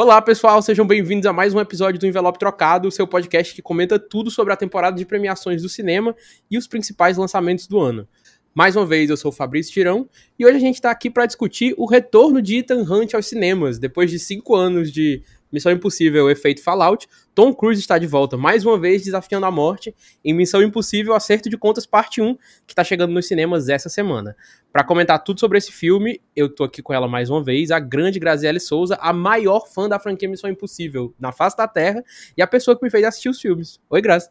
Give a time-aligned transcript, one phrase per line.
[0.00, 3.60] Olá, pessoal, sejam bem-vindos a mais um episódio do Envelope Trocado, o seu podcast que
[3.60, 6.14] comenta tudo sobre a temporada de premiações do cinema
[6.48, 8.06] e os principais lançamentos do ano.
[8.54, 10.08] Mais uma vez, eu sou o Fabrício Tirão
[10.38, 13.76] e hoje a gente está aqui para discutir o retorno de Ethan Hunt aos cinemas.
[13.76, 15.20] Depois de cinco anos de
[15.52, 19.94] Missão Impossível Efeito Fallout, Tom Cruise está de volta mais uma vez desafiando a morte
[20.24, 22.34] em Missão Impossível Acerto de Contas Parte 1,
[22.66, 24.36] que está chegando nos cinemas essa semana.
[24.72, 27.78] Para comentar tudo sobre esse filme, eu tô aqui com ela mais uma vez, a
[27.78, 32.04] grande Graziele Souza, a maior fã da franquia Missão Impossível na face da Terra
[32.36, 33.80] e a pessoa que me fez assistir os filmes.
[33.88, 34.28] Oi, Grazi.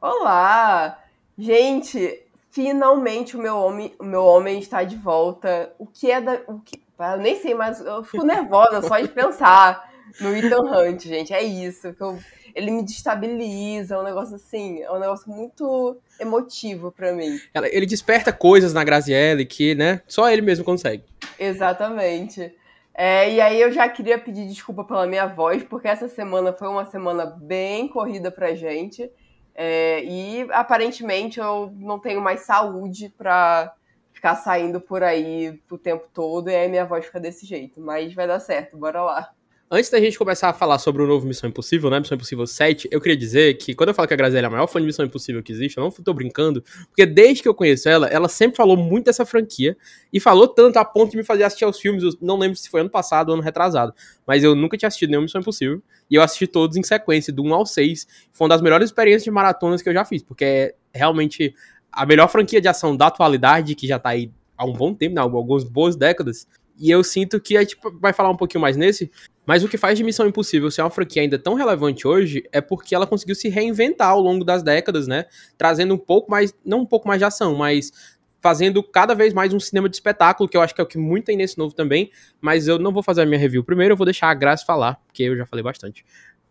[0.00, 0.98] Olá!
[1.36, 5.72] Gente, finalmente o meu homem, o meu homem está de volta.
[5.78, 6.40] O que é da.
[6.46, 11.02] O que, eu nem sei, mas eu fico nervosa só de pensar no Ethan Hunt,
[11.02, 11.32] gente.
[11.32, 11.92] É isso.
[11.92, 12.18] Que eu,
[12.54, 17.38] ele me destabiliza, é um negócio assim, é um negócio muito emotivo para mim.
[17.72, 21.02] Ele desperta coisas na Graziella que, né, só ele mesmo consegue.
[21.38, 22.54] Exatamente.
[22.94, 26.68] É, e aí eu já queria pedir desculpa pela minha voz, porque essa semana foi
[26.68, 29.10] uma semana bem corrida pra gente.
[29.52, 33.74] É, e aparentemente eu não tenho mais saúde pra
[34.12, 37.80] ficar saindo por aí o tempo todo, e aí minha voz fica desse jeito.
[37.80, 39.32] Mas vai dar certo, bora lá.
[39.76, 41.98] Antes da gente começar a falar sobre o novo Missão Impossível, né?
[41.98, 44.50] Missão Impossível 7, eu queria dizer que quando eu falo que a Graziella é a
[44.50, 47.54] maior fã de Missão Impossível que existe, eu não tô brincando, porque desde que eu
[47.56, 49.76] conheço ela, ela sempre falou muito dessa franquia
[50.12, 52.70] e falou tanto a ponto de me fazer assistir aos filmes, eu não lembro se
[52.70, 53.92] foi ano passado ou ano retrasado,
[54.24, 57.42] mas eu nunca tinha assistido nenhum Missão Impossível e eu assisti todos em sequência, do
[57.42, 58.06] 1 ao 6.
[58.32, 61.52] Foi uma das melhores experiências de maratonas que eu já fiz, porque é realmente
[61.90, 65.16] a melhor franquia de ação da atualidade, que já tá aí há um bom tempo,
[65.16, 66.46] né, algumas boas décadas.
[66.78, 69.10] E eu sinto que a gente vai falar um pouquinho mais nesse,
[69.46, 72.60] mas o que faz de Missão Impossível ser uma franquia ainda tão relevante hoje é
[72.60, 75.26] porque ela conseguiu se reinventar ao longo das décadas, né?
[75.56, 77.92] Trazendo um pouco mais, não um pouco mais de ação, mas
[78.40, 80.98] fazendo cada vez mais um cinema de espetáculo, que eu acho que é o que
[80.98, 82.10] muito tem nesse novo também.
[82.40, 85.00] Mas eu não vou fazer a minha review primeiro, eu vou deixar a Graça falar,
[85.06, 86.04] porque eu já falei bastante.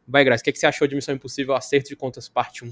[0.08, 2.66] Vai, Graça, o que, é que você achou de Missão Impossível Acerto de Contas Parte
[2.66, 2.72] 1?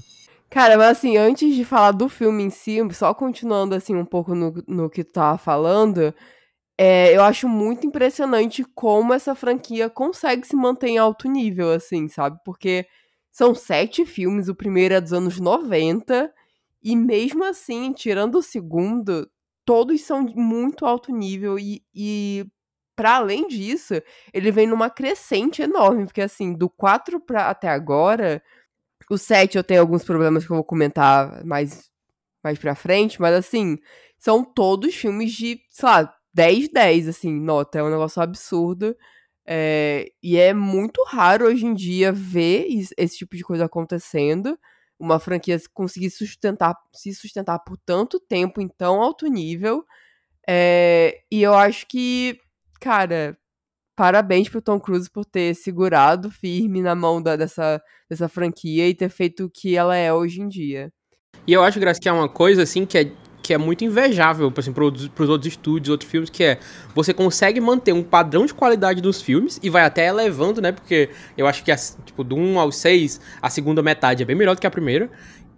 [0.50, 4.34] Cara, mas assim, antes de falar do filme em si, só continuando assim um pouco
[4.34, 6.14] no, no que tu tava falando,
[6.78, 12.08] é, eu acho muito impressionante como essa franquia consegue se manter em alto nível, assim,
[12.08, 12.38] sabe?
[12.44, 12.86] Porque
[13.30, 16.32] são sete filmes, o primeiro é dos anos 90,
[16.82, 19.30] e mesmo assim, tirando o segundo,
[19.64, 22.46] todos são muito alto nível, e, e
[22.96, 23.94] para além disso,
[24.32, 28.42] ele vem numa crescente enorme, porque assim, do 4 pra, até agora,
[29.10, 31.90] o 7 eu tenho alguns problemas que eu vou comentar mais,
[32.44, 33.78] mais pra frente, mas assim,
[34.18, 37.78] são todos filmes de, sei lá, 10, 10, assim, nota.
[37.78, 38.96] É um negócio absurdo.
[39.46, 42.66] É, e é muito raro hoje em dia ver
[42.96, 44.58] esse tipo de coisa acontecendo.
[44.98, 49.84] Uma franquia conseguir sustentar, se sustentar por tanto tempo em tão alto nível.
[50.48, 52.38] É, e eu acho que,
[52.80, 53.36] cara,
[53.96, 58.94] parabéns pro Tom Cruise por ter segurado firme na mão da, dessa, dessa franquia e
[58.94, 60.92] ter feito o que ela é hoje em dia.
[61.46, 64.52] E eu acho, Graça, que é uma coisa assim que é que é muito invejável,
[64.56, 66.58] assim, para os outros estúdios, outros filmes, que é
[66.94, 70.72] você consegue manter um padrão de qualidade dos filmes e vai até elevando, né?
[70.72, 71.72] Porque eu acho que
[72.04, 75.10] tipo, do 1 ao 6, a segunda metade é bem melhor do que a primeira.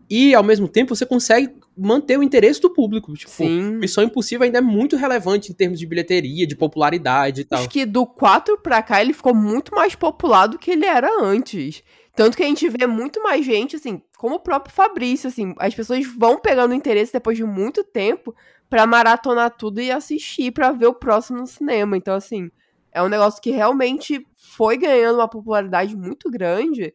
[0.09, 3.12] E ao mesmo tempo você consegue manter o interesse do público.
[3.15, 3.77] Tipo, Sim.
[3.77, 7.59] Missão Impossível ainda é muito relevante em termos de bilheteria, de popularidade e tal.
[7.61, 11.09] Acho que do 4 pra cá ele ficou muito mais popular do que ele era
[11.23, 11.83] antes.
[12.16, 15.75] Tanto que a gente vê muito mais gente, assim, como o próprio Fabrício, assim, as
[15.75, 18.34] pessoas vão pegando interesse depois de muito tempo
[18.70, 21.97] para maratonar tudo e assistir para ver o próximo no cinema.
[21.97, 22.50] Então, assim,
[22.92, 26.94] é um negócio que realmente foi ganhando uma popularidade muito grande.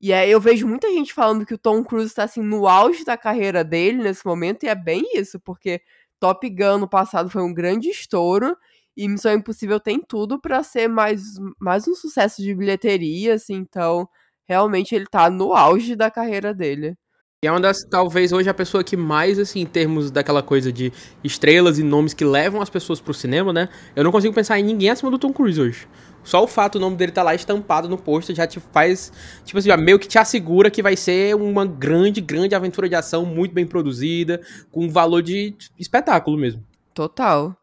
[0.00, 3.04] E aí eu vejo muita gente falando que o Tom Cruise tá assim no auge
[3.04, 5.80] da carreira dele nesse momento, e é bem isso, porque
[6.20, 8.56] Top Gun no passado foi um grande estouro,
[8.96, 11.22] e Missão Impossível tem tudo para ser mais,
[11.58, 14.08] mais um sucesso de bilheteria, assim, então
[14.48, 16.96] realmente ele tá no auge da carreira dele.
[17.44, 20.72] E é uma das, talvez, hoje a pessoa que mais, assim, em termos daquela coisa
[20.72, 20.92] de
[21.22, 23.68] estrelas e nomes que levam as pessoas pro cinema, né?
[23.94, 25.86] Eu não consigo pensar em ninguém acima do Tom Cruise hoje.
[26.24, 29.12] Só o fato o nome dele tá lá estampado no pôster já te faz,
[29.44, 33.24] tipo assim, meio que te assegura que vai ser uma grande, grande aventura de ação,
[33.24, 34.40] muito bem produzida,
[34.72, 36.64] com valor de espetáculo mesmo.
[36.92, 37.56] Total.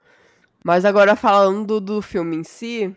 [0.64, 2.96] Mas agora falando do filme em si,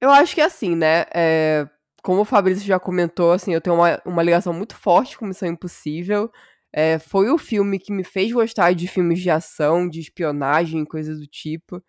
[0.00, 1.04] eu acho que é assim, né?
[1.14, 1.68] É,
[2.02, 5.48] como o Fabrício já comentou, assim, eu tenho uma, uma ligação muito forte com Missão
[5.48, 6.30] Impossível.
[6.72, 11.18] É, foi o filme que me fez gostar de filmes de ação, de espionagem, coisas
[11.20, 11.82] do tipo.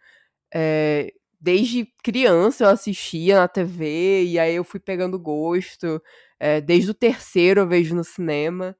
[0.53, 6.01] É, desde criança eu assistia na TV e aí eu fui pegando gosto.
[6.39, 8.75] É, desde o terceiro eu vejo no cinema.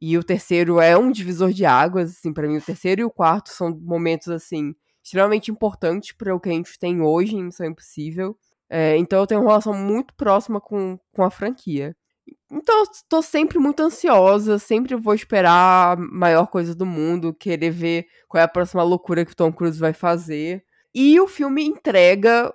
[0.00, 2.58] E o terceiro é um divisor de águas, assim, para mim.
[2.58, 6.78] O terceiro e o quarto são momentos, assim, extremamente importantes para o que a gente
[6.78, 8.36] tem hoje em Missão Impossível.
[8.68, 11.94] É, então eu tenho uma relação muito próxima com, com a franquia.
[12.50, 17.70] Então eu tô sempre muito ansiosa, sempre vou esperar a maior coisa do mundo, querer
[17.70, 20.64] ver qual é a próxima loucura que o Tom Cruise vai fazer.
[20.94, 22.52] E o filme entrega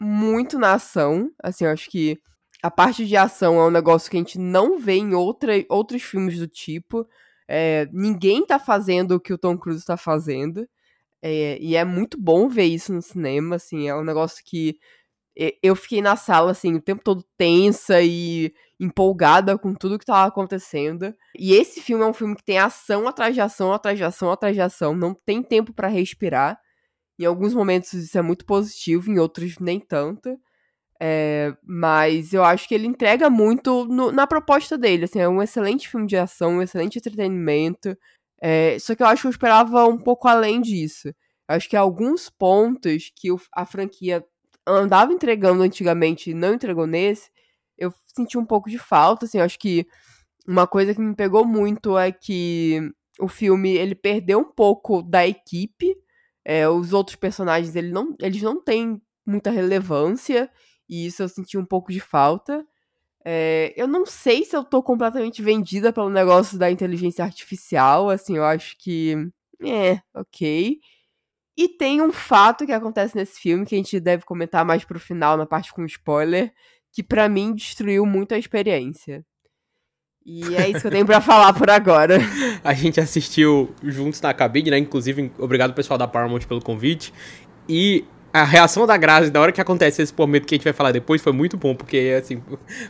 [0.00, 1.30] muito na ação.
[1.42, 2.18] Assim, eu acho que
[2.62, 6.02] a parte de ação é um negócio que a gente não vê em outra, outros
[6.02, 7.06] filmes do tipo.
[7.46, 10.66] É, ninguém tá fazendo o que o Tom Cruise tá fazendo.
[11.20, 14.76] É, e é muito bom ver isso no cinema, assim, é um negócio que
[15.62, 20.28] eu fiquei na sala, assim, o tempo todo tensa e empolgada com tudo que tava
[20.28, 21.14] acontecendo.
[21.38, 24.30] E esse filme é um filme que tem ação atrás de ação, atrás de ação,
[24.30, 26.60] atrás de ação, não tem tempo para respirar.
[27.18, 30.38] Em alguns momentos isso é muito positivo, em outros nem tanto.
[31.00, 35.04] É, mas eu acho que ele entrega muito no, na proposta dele.
[35.04, 37.96] Assim, é um excelente filme de ação, um excelente entretenimento.
[38.40, 41.08] É, só que eu acho que eu esperava um pouco além disso.
[41.08, 44.24] Eu acho que alguns pontos que o, a franquia
[44.66, 47.30] andava entregando antigamente e não entregou nesse,
[47.76, 49.26] eu senti um pouco de falta.
[49.26, 49.86] Assim, eu acho que
[50.46, 52.80] uma coisa que me pegou muito é que
[53.18, 55.96] o filme ele perdeu um pouco da equipe.
[56.44, 60.50] É, os outros personagens ele não, eles não têm muita relevância.
[60.88, 62.66] E isso eu senti um pouco de falta.
[63.24, 68.10] É, eu não sei se eu tô completamente vendida pelo negócio da inteligência artificial.
[68.10, 69.16] Assim, eu acho que.
[69.64, 70.80] É, ok.
[71.56, 74.98] E tem um fato que acontece nesse filme que a gente deve comentar mais pro
[74.98, 76.52] final, na parte com spoiler,
[76.92, 79.24] que para mim destruiu muito a experiência.
[80.24, 82.18] E é isso que eu tenho pra falar por agora.
[82.62, 84.78] A gente assistiu juntos na cabine, né?
[84.78, 87.12] Inclusive, obrigado pessoal da Paramount pelo convite.
[87.68, 90.72] E a reação da Grazi na hora que acontece esse momento que a gente vai
[90.72, 92.42] falar depois foi muito bom, porque assim,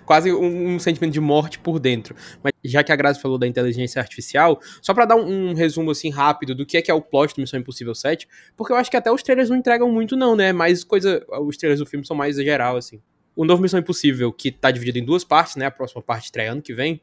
[0.06, 2.14] quase um, um, sentimento de morte por dentro.
[2.42, 5.90] Mas já que a Grazi falou da inteligência artificial, só para dar um, um, resumo
[5.90, 8.76] assim rápido do que é que é o plot do Missão Impossível 7, porque eu
[8.76, 10.52] acho que até os trailers não entregam muito não, né?
[10.52, 13.00] Mais coisa, os trailers do filme são mais geral assim.
[13.34, 15.66] O novo Missão Impossível, que tá dividido em duas partes, né?
[15.66, 17.00] A próxima parte estreia ano que vem.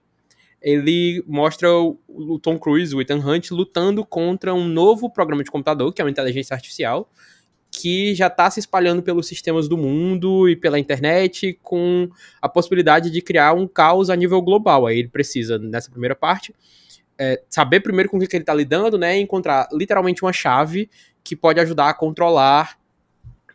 [0.62, 5.50] Ele mostra o, o Tom Cruise, o Ethan Hunt, lutando contra um novo programa de
[5.50, 7.10] computador, que é uma inteligência artificial,
[7.80, 12.10] que já está se espalhando pelos sistemas do mundo e pela internet, com
[12.42, 14.86] a possibilidade de criar um caos a nível global.
[14.86, 16.54] Aí ele precisa, nessa primeira parte,
[17.18, 19.18] é, saber primeiro com o que, ele está lidando, né?
[19.18, 20.90] E encontrar literalmente uma chave
[21.24, 22.78] que pode ajudar a controlar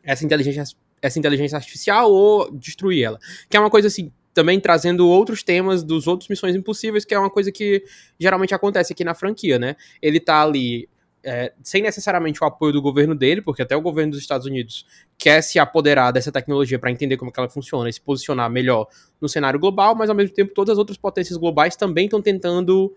[0.03, 0.65] essa inteligência,
[1.03, 3.19] essa inteligência artificial ou destruir ela.
[3.51, 7.19] Que é uma coisa assim, também trazendo outros temas dos outros Missões Impossíveis, que é
[7.19, 7.85] uma coisa que
[8.19, 9.77] geralmente acontece aqui na franquia, né?
[10.01, 10.89] Ele tá ali
[11.25, 14.87] é, sem necessariamente o apoio do governo dele, porque até o governo dos Estados Unidos
[15.17, 18.51] quer se apoderar dessa tecnologia para entender como é que ela funciona e se posicionar
[18.51, 18.87] melhor
[19.21, 22.95] no cenário global, mas ao mesmo tempo todas as outras potências globais também estão tentando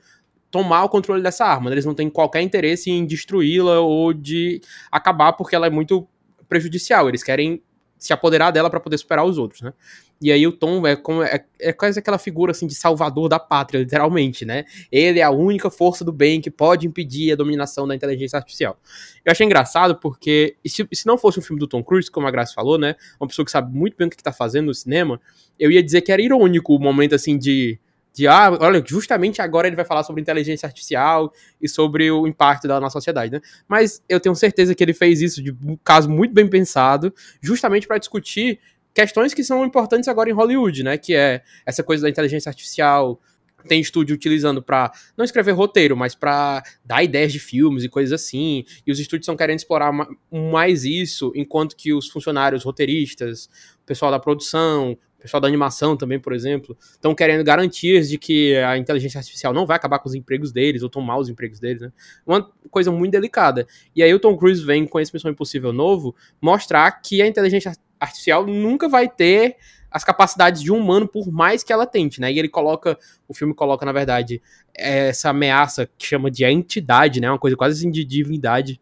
[0.51, 1.71] tomar o controle dessa arma.
[1.71, 6.07] Eles não têm qualquer interesse em destruí-la ou de acabar porque ela é muito
[6.47, 7.09] prejudicial.
[7.09, 7.62] Eles querem
[7.97, 9.73] se apoderar dela para poder superar os outros, né?
[10.21, 13.39] E aí o Tom é, como, é, é quase aquela figura assim de salvador da
[13.39, 14.65] pátria, literalmente, né?
[14.91, 18.79] Ele é a única força do bem que pode impedir a dominação da inteligência artificial.
[19.23, 22.31] Eu achei engraçado porque se, se não fosse um filme do Tom Cruise, como a
[22.31, 22.95] Graça falou, né?
[23.19, 25.21] Uma pessoa que sabe muito bem o que está fazendo no cinema,
[25.59, 27.79] eu ia dizer que era irônico o momento assim de
[28.17, 31.31] de ah, olha, justamente agora ele vai falar sobre inteligência artificial
[31.61, 33.39] e sobre o impacto dela na sociedade, né?
[33.67, 37.85] Mas eu tenho certeza que ele fez isso de um caso muito bem pensado, justamente
[37.85, 38.59] para discutir
[38.97, 40.97] questões que são importantes agora em Hollywood, né?
[40.97, 43.21] Que é essa coisa da inteligência artificial.
[43.68, 48.11] Tem estúdio utilizando para não escrever roteiro, mas para dar ideias de filmes e coisas
[48.11, 48.66] assim.
[48.87, 49.92] E os estúdios estão querendo explorar
[50.31, 53.45] mais isso, enquanto que os funcionários roteiristas,
[53.83, 58.18] o pessoal da produção, o pessoal da animação também, por exemplo, estão querendo garantias de
[58.18, 61.59] que a inteligência artificial não vai acabar com os empregos deles ou tomar os empregos
[61.59, 61.92] deles, né?
[62.25, 63.68] Uma coisa muito delicada.
[63.95, 67.73] E aí o Tom Cruise vem com esse Missão Impossível novo mostrar que a inteligência
[67.99, 69.57] artificial nunca vai ter
[69.89, 72.31] as capacidades de um humano, por mais que ela tente, né?
[72.31, 74.42] E ele coloca, o filme coloca, na verdade,
[74.73, 77.30] essa ameaça que chama de entidade, né?
[77.30, 78.80] Uma coisa quase assim de divindade,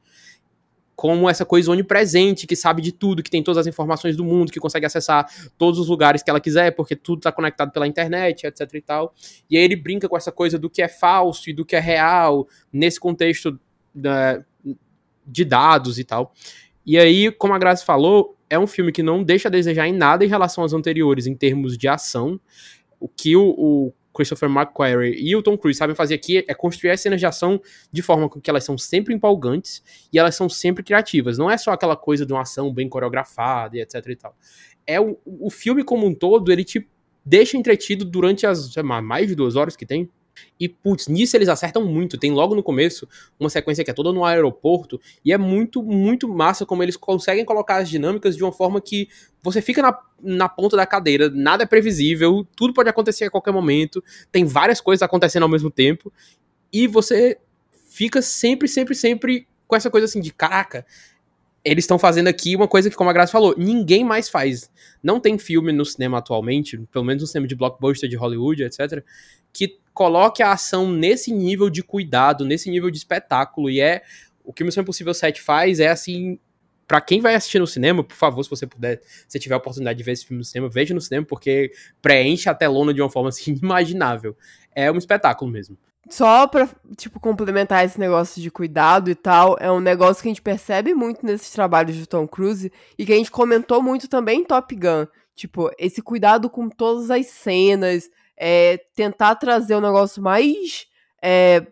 [0.95, 4.51] como essa coisa onipresente, que sabe de tudo, que tem todas as informações do mundo,
[4.51, 8.47] que consegue acessar todos os lugares que ela quiser, porque tudo está conectado pela internet,
[8.47, 9.13] etc e tal.
[9.49, 11.79] E aí ele brinca com essa coisa do que é falso e do que é
[11.79, 13.59] real, nesse contexto
[13.93, 14.43] né,
[15.25, 16.33] de dados e tal.
[16.85, 19.93] E aí, como a Graça falou, é um filme que não deixa a desejar em
[19.93, 22.39] nada em relação aos anteriores, em termos de ação.
[22.99, 26.91] O que o, o Christopher McQuarrie e o Tom Cruise sabem fazer aqui é construir
[26.91, 27.61] as cenas de ação
[27.91, 31.37] de forma que elas são sempre empolgantes e elas são sempre criativas.
[31.37, 34.35] Não é só aquela coisa de uma ação bem coreografada e etc e tal.
[34.87, 36.87] É o, o filme como um todo, ele te
[37.25, 38.73] deixa entretido durante as
[39.03, 40.09] mais de duas horas que tem.
[40.59, 42.17] E, putz, nisso eles acertam muito.
[42.17, 43.07] Tem logo no começo
[43.39, 44.99] uma sequência que é toda no aeroporto.
[45.23, 49.09] E é muito, muito massa como eles conseguem colocar as dinâmicas de uma forma que
[49.41, 53.51] você fica na, na ponta da cadeira, nada é previsível, tudo pode acontecer a qualquer
[53.51, 54.03] momento.
[54.31, 56.11] Tem várias coisas acontecendo ao mesmo tempo.
[56.71, 57.37] E você
[57.87, 60.85] fica sempre, sempre, sempre com essa coisa assim de caraca.
[61.63, 64.69] Eles estão fazendo aqui uma coisa que, como a Graça falou, ninguém mais faz.
[65.01, 69.03] Não tem filme no cinema atualmente, pelo menos no cinema de blockbuster de Hollywood, etc.,
[69.55, 73.69] que coloque a ação nesse nível de cuidado, nesse nível de espetáculo.
[73.69, 74.03] E é
[74.43, 76.37] o que o Missão Impossível 7 faz é assim.
[76.87, 79.97] Pra quem vai assistir no cinema, por favor, se você puder, se tiver a oportunidade
[79.97, 83.09] de ver esse filme no cinema, veja no cinema, porque preenche a telona de uma
[83.09, 84.37] forma assim, inimaginável.
[84.75, 85.75] É um espetáculo mesmo.
[86.07, 90.31] Só pra, tipo, complementar esse negócio de cuidado e tal, é um negócio que a
[90.31, 94.41] gente percebe muito nesses trabalhos de Tom Cruise e que a gente comentou muito também
[94.41, 95.07] em Top Gun.
[95.33, 100.85] Tipo, esse cuidado com todas as cenas, é, tentar trazer o negócio mais
[101.23, 101.65] é,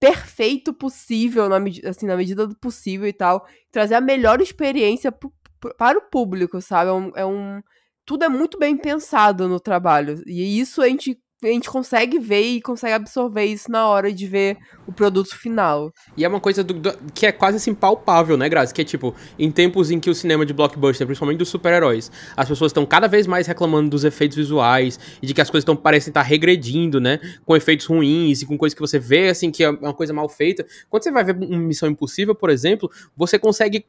[0.00, 1.58] perfeito possível, na,
[1.88, 5.12] assim, na medida do possível e tal, trazer a melhor experiência
[5.78, 6.90] para o público, sabe?
[6.90, 7.62] É um, é um,
[8.04, 10.22] tudo é muito bem pensado no trabalho.
[10.26, 14.26] E isso a gente a gente consegue ver e consegue absorver isso na hora de
[14.26, 15.92] ver o produto final.
[16.16, 18.72] E é uma coisa do, do, que é quase assim palpável, né, Grazi?
[18.72, 22.48] Que é tipo, em tempos em que o cinema de blockbuster, principalmente dos super-heróis, as
[22.48, 25.76] pessoas estão cada vez mais reclamando dos efeitos visuais e de que as coisas estão
[25.76, 27.20] parecem estar regredindo, né?
[27.44, 30.28] Com efeitos ruins e com coisas que você vê assim que é uma coisa mal
[30.30, 30.64] feita.
[30.88, 33.84] Quando você vai ver uma Missão Impossível, por exemplo, você consegue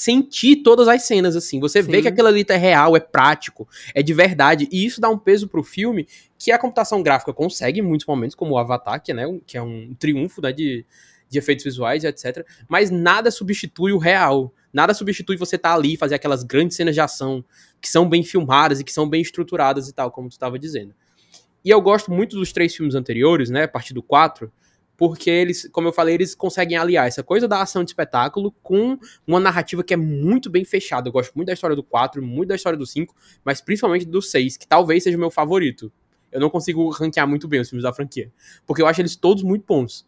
[0.00, 1.60] sentir todas as cenas, assim.
[1.60, 1.90] Você Sim.
[1.90, 4.66] vê que aquilo ali é real, é prático, é de verdade.
[4.72, 8.34] E isso dá um peso pro filme que a computação gráfica consegue em muitos momentos,
[8.34, 10.86] como o Avatar, que, né, que é um triunfo né, de,
[11.28, 12.46] de efeitos visuais, etc.
[12.66, 14.50] Mas nada substitui o real.
[14.72, 17.44] Nada substitui você estar tá ali e fazer aquelas grandes cenas de ação
[17.78, 20.94] que são bem filmadas e que são bem estruturadas e tal, como tu estava dizendo.
[21.62, 24.50] E eu gosto muito dos três filmes anteriores, né, a partir do 4,
[25.00, 28.98] porque eles, como eu falei, eles conseguem aliar essa coisa da ação de espetáculo com
[29.26, 31.08] uma narrativa que é muito bem fechada.
[31.08, 34.20] Eu gosto muito da história do 4, muito da história do 5, mas principalmente do
[34.20, 35.90] 6, que talvez seja o meu favorito.
[36.30, 38.30] Eu não consigo ranquear muito bem os filmes da franquia,
[38.66, 40.06] porque eu acho eles todos muito bons.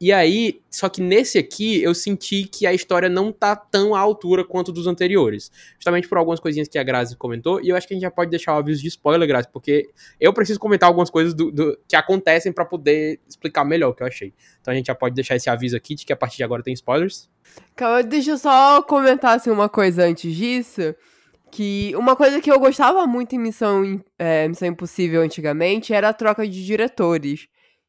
[0.00, 3.98] E aí, só que nesse aqui eu senti que a história não tá tão à
[3.98, 5.50] altura quanto dos anteriores.
[5.74, 8.10] Justamente por algumas coisinhas que a Grazi comentou, e eu acho que a gente já
[8.10, 9.90] pode deixar o aviso de spoiler, Grazi, porque
[10.20, 14.04] eu preciso comentar algumas coisas do, do que acontecem para poder explicar melhor o que
[14.04, 14.32] eu achei.
[14.60, 16.62] Então a gente já pode deixar esse aviso aqui de que a partir de agora
[16.62, 17.28] tem spoilers.
[17.74, 20.94] Calma, deixa eu só comentar assim, uma coisa antes disso.
[21.50, 26.12] Que uma coisa que eu gostava muito em Missão, é, Missão Impossível antigamente era a
[26.12, 27.48] troca de diretores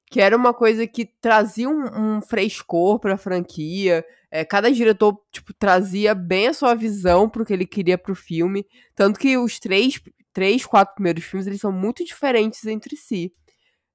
[0.10, 4.04] que era uma coisa que trazia um, um frescor pra franquia.
[4.32, 8.66] É, cada diretor, tipo, trazia bem a sua visão pro que ele queria pro filme.
[8.96, 10.01] Tanto que os três,
[10.34, 13.32] três, quatro primeiros filmes, eles são muito diferentes entre si.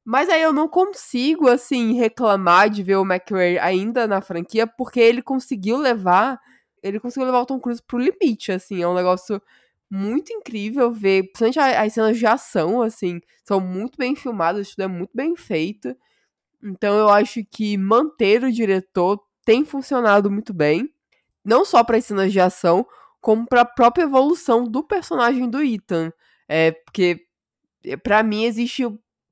[0.05, 5.01] Mas aí eu não consigo, assim, reclamar de ver o McRae ainda na franquia, porque
[5.01, 6.39] ele conseguiu levar.
[6.83, 8.83] Ele conseguiu levar o Tom Cruise pro limite, assim.
[8.83, 9.41] É um negócio
[9.95, 14.89] muito incrível ver, principalmente as cenas de ação, assim, são muito bem filmadas, tudo é
[14.89, 15.97] muito bem feito.
[16.63, 20.93] Então eu acho que manter o diretor tem funcionado muito bem,
[21.45, 22.85] não só para as cenas de ação,
[23.21, 26.13] como para a própria evolução do personagem do Ethan.
[26.49, 27.21] É, porque
[27.85, 28.83] eh, para mim existe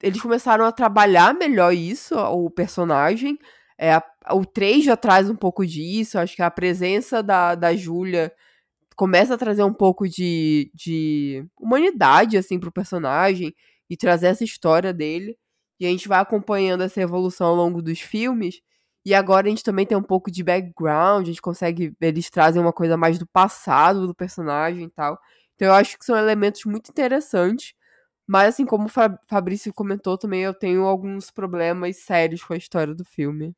[0.02, 3.38] eles começaram a trabalhar melhor isso, o personagem.
[3.78, 4.00] É,
[4.30, 8.32] o 3 já traz um pouco disso, acho que a presença da, da Júlia
[8.96, 13.54] começa a trazer um pouco de, de humanidade, assim, pro personagem
[13.90, 15.36] e trazer essa história dele.
[15.80, 18.60] E a gente vai acompanhando essa evolução ao longo dos filmes.
[19.04, 21.94] E agora a gente também tem um pouco de background, a gente consegue.
[22.00, 25.18] Eles trazem uma coisa mais do passado do personagem e tal.
[25.56, 27.74] Então eu acho que são elementos muito interessantes.
[28.26, 28.90] Mas assim, como o
[29.28, 33.54] Fabrício comentou também, eu tenho alguns problemas sérios com a história do filme.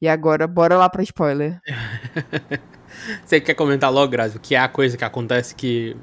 [0.00, 1.60] E agora, bora lá pra spoiler.
[3.24, 5.96] Você quer comentar logo, Grazi, o que é a coisa que acontece que.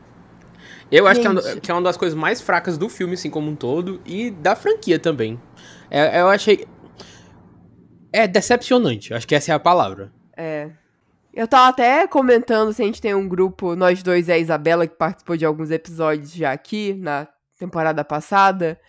[0.91, 3.49] Eu acho que é, que é, uma das coisas mais fracas do filme, assim, como
[3.49, 5.39] um todo, e da franquia também.
[5.89, 6.65] É, eu achei.
[8.13, 10.11] É decepcionante, acho que essa é a palavra.
[10.35, 10.69] É.
[11.33, 14.87] Eu tava até comentando se a gente tem um grupo, nós dois e a Isabela,
[14.87, 17.27] que participou de alguns episódios já aqui, na
[17.59, 18.79] temporada passada.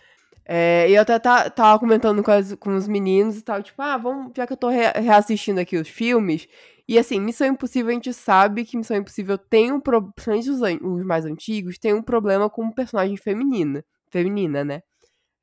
[0.51, 3.95] É, e eu até tava comentando com, as, com os meninos e tal, tipo, ah,
[3.97, 6.47] vamos, já que eu tô re reassistindo aqui os filmes,
[6.87, 11.05] e assim, Missão Impossível, a gente sabe que Missão Impossível tem um problema, principalmente os,
[11.05, 14.81] mais antigos, tem um problema com personagem feminina, feminina, né?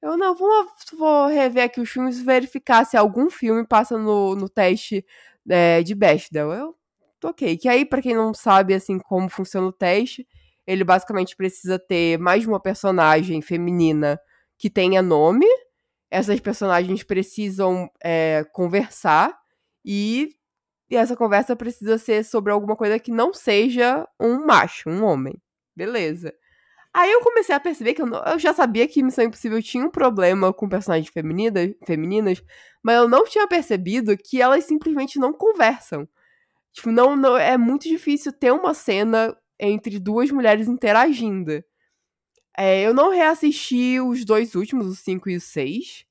[0.03, 0.51] Eu não, vou,
[0.99, 5.07] vou rever aqui os filmes verificar se algum filme passa no, no teste
[5.49, 6.53] é, de Bechdel.
[6.53, 6.75] Eu,
[7.25, 7.57] ok.
[7.59, 10.27] Que aí, para quem não sabe, assim, como funciona o teste,
[10.67, 14.21] ele basicamente precisa ter mais de uma personagem feminina
[14.59, 15.47] que tenha nome,
[16.11, 19.37] essas personagens precisam é, conversar
[19.85, 20.31] e,
[20.91, 25.35] e essa conversa precisa ser sobre alguma coisa que não seja um macho, um homem.
[25.75, 26.33] Beleza.
[26.95, 29.85] Aí eu comecei a perceber que eu, não, eu, já sabia que Missão Impossível tinha
[29.85, 32.43] um problema com personagens femininas, femininas,
[32.83, 36.09] mas eu não tinha percebido que elas simplesmente não conversam.
[36.73, 41.63] Tipo, não, não é muito difícil ter uma cena entre duas mulheres interagindo.
[42.59, 46.07] É, eu não reassisti os dois últimos, o 5 e o 6.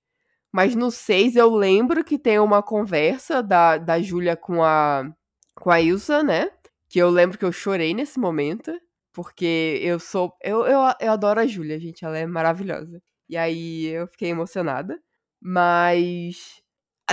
[0.52, 5.12] Mas no 6 eu lembro que tem uma conversa da, da Júlia com a,
[5.56, 6.50] com a Ilsa, né?
[6.88, 8.72] Que eu lembro que eu chorei nesse momento.
[9.12, 10.34] Porque eu sou.
[10.42, 12.06] Eu, eu, eu adoro a Júlia, gente.
[12.06, 13.02] Ela é maravilhosa.
[13.30, 15.00] E aí eu fiquei emocionada.
[15.42, 16.62] Mas.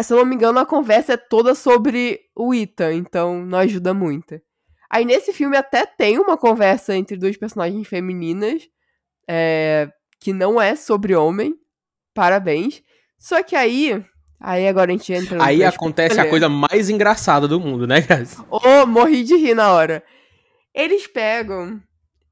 [0.03, 3.93] Se eu não me engano, a conversa é toda sobre o Ethan, então não ajuda
[3.93, 4.41] muito.
[4.89, 8.69] Aí nesse filme até tem uma conversa entre duas personagens femininas,
[9.29, 9.89] é,
[10.21, 11.55] que não é sobre homem.
[12.15, 12.83] Parabéns.
[13.19, 14.05] Só que aí.
[14.41, 15.43] Aí agora a gente entra.
[15.43, 18.37] Aí acontece a coisa mais engraçada do mundo, né, Grazi?
[18.51, 20.03] Oh, morri de rir na hora.
[20.75, 21.81] Eles pegam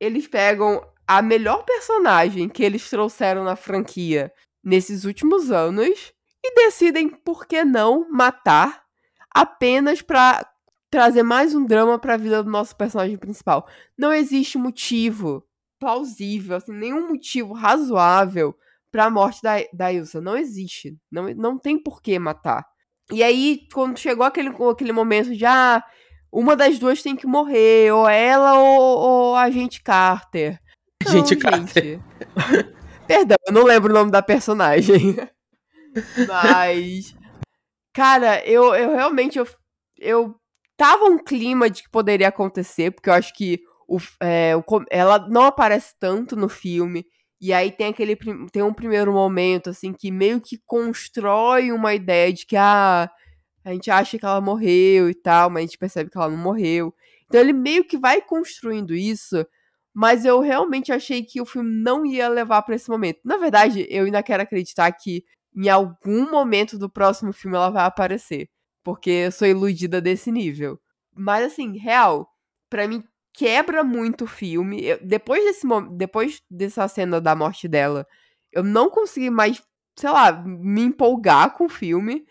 [0.01, 4.33] eles pegam a melhor personagem que eles trouxeram na franquia
[4.65, 8.83] nesses últimos anos e decidem, por que não, matar
[9.31, 10.47] apenas para
[10.91, 13.69] trazer mais um drama para a vida do nosso personagem principal.
[13.97, 15.45] Não existe motivo
[15.81, 18.55] plausível, assim, nenhum motivo razoável
[18.93, 20.21] para a morte da, da Ilsa.
[20.21, 20.97] Não existe.
[21.11, 22.65] Não, não tem por que matar.
[23.11, 25.83] E aí, quando chegou aquele, aquele momento de, ah,
[26.31, 30.61] uma das duas tem que morrer, ou ela ou, ou a gente Carter.
[31.05, 31.99] Não, gente Carter.
[33.07, 35.17] Perdão, eu não lembro o nome da personagem.
[36.29, 37.17] Mas.
[37.93, 39.39] Cara, eu, eu realmente.
[39.39, 39.49] Eu,
[39.99, 40.37] eu
[40.77, 43.61] tava um clima de que poderia acontecer, porque eu acho que
[43.91, 47.05] o, é, o, ela não aparece tanto no filme.
[47.41, 48.17] E aí tem aquele
[48.53, 53.11] tem um primeiro momento assim que meio que constrói uma ideia de que ah,
[53.65, 56.37] a gente acha que ela morreu e tal, mas a gente percebe que ela não
[56.37, 56.95] morreu.
[57.27, 59.45] Então ele meio que vai construindo isso,
[59.93, 63.19] mas eu realmente achei que o filme não ia levar para esse momento.
[63.25, 65.25] Na verdade, eu ainda quero acreditar que
[65.57, 68.49] em algum momento do próximo filme ela vai aparecer,
[68.85, 70.79] porque eu sou iludida desse nível.
[71.17, 72.29] Mas assim, real,
[72.69, 74.85] para mim quebra muito o filme.
[74.85, 78.07] Eu, depois desse depois dessa cena da morte dela,
[78.53, 79.63] eu não consegui mais,
[79.97, 82.27] sei lá, me empolgar com o filme.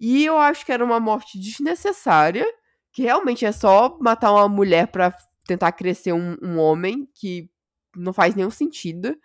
[0.00, 2.46] E eu acho que era uma morte desnecessária,
[2.92, 7.48] que realmente é só matar uma mulher para tentar crescer um, um homem, que
[7.96, 9.16] não faz nenhum sentido.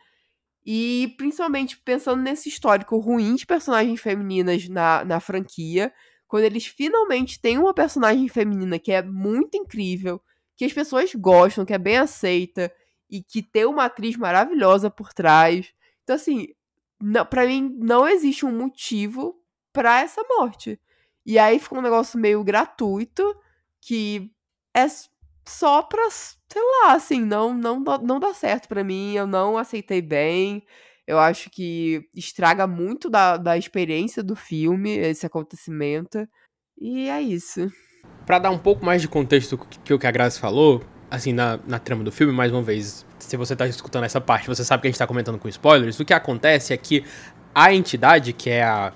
[0.66, 5.92] E principalmente pensando nesse histórico ruim de personagens femininas na, na franquia,
[6.28, 10.22] quando eles finalmente têm uma personagem feminina que é muito incrível,
[10.60, 12.70] que as pessoas gostam, que é bem aceita
[13.10, 15.74] e que tem uma atriz maravilhosa por trás.
[16.04, 16.50] Então, assim,
[17.30, 19.42] pra mim não existe um motivo
[19.72, 20.78] pra essa morte.
[21.26, 23.24] E aí ficou um negócio meio gratuito,
[23.80, 24.30] que
[24.76, 24.86] é
[25.48, 30.02] só pra, sei lá, assim, não, não, não dá certo para mim, eu não aceitei
[30.02, 30.62] bem.
[31.08, 36.28] Eu acho que estraga muito da, da experiência do filme, esse acontecimento.
[36.78, 37.72] E é isso.
[38.26, 41.60] Para dar um pouco mais de contexto que o que a Graça falou, assim, na,
[41.68, 44.82] na trama do filme, mais uma vez, se você tá escutando essa parte, você sabe
[44.82, 47.04] que a gente tá comentando com spoilers, o que acontece é que
[47.54, 48.94] a entidade, que é a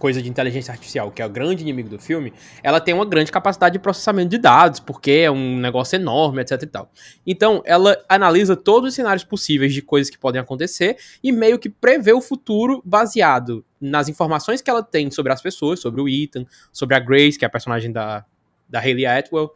[0.00, 2.32] coisa de inteligência artificial, que é o grande inimigo do filme,
[2.62, 6.62] ela tem uma grande capacidade de processamento de dados, porque é um negócio enorme, etc
[6.62, 6.90] e tal.
[7.26, 11.68] Então, ela analisa todos os cenários possíveis de coisas que podem acontecer e meio que
[11.68, 16.46] prevê o futuro baseado nas informações que ela tem sobre as pessoas, sobre o Ethan,
[16.72, 18.24] sobre a Grace, que é a personagem da,
[18.70, 19.50] da Hayley Atwell,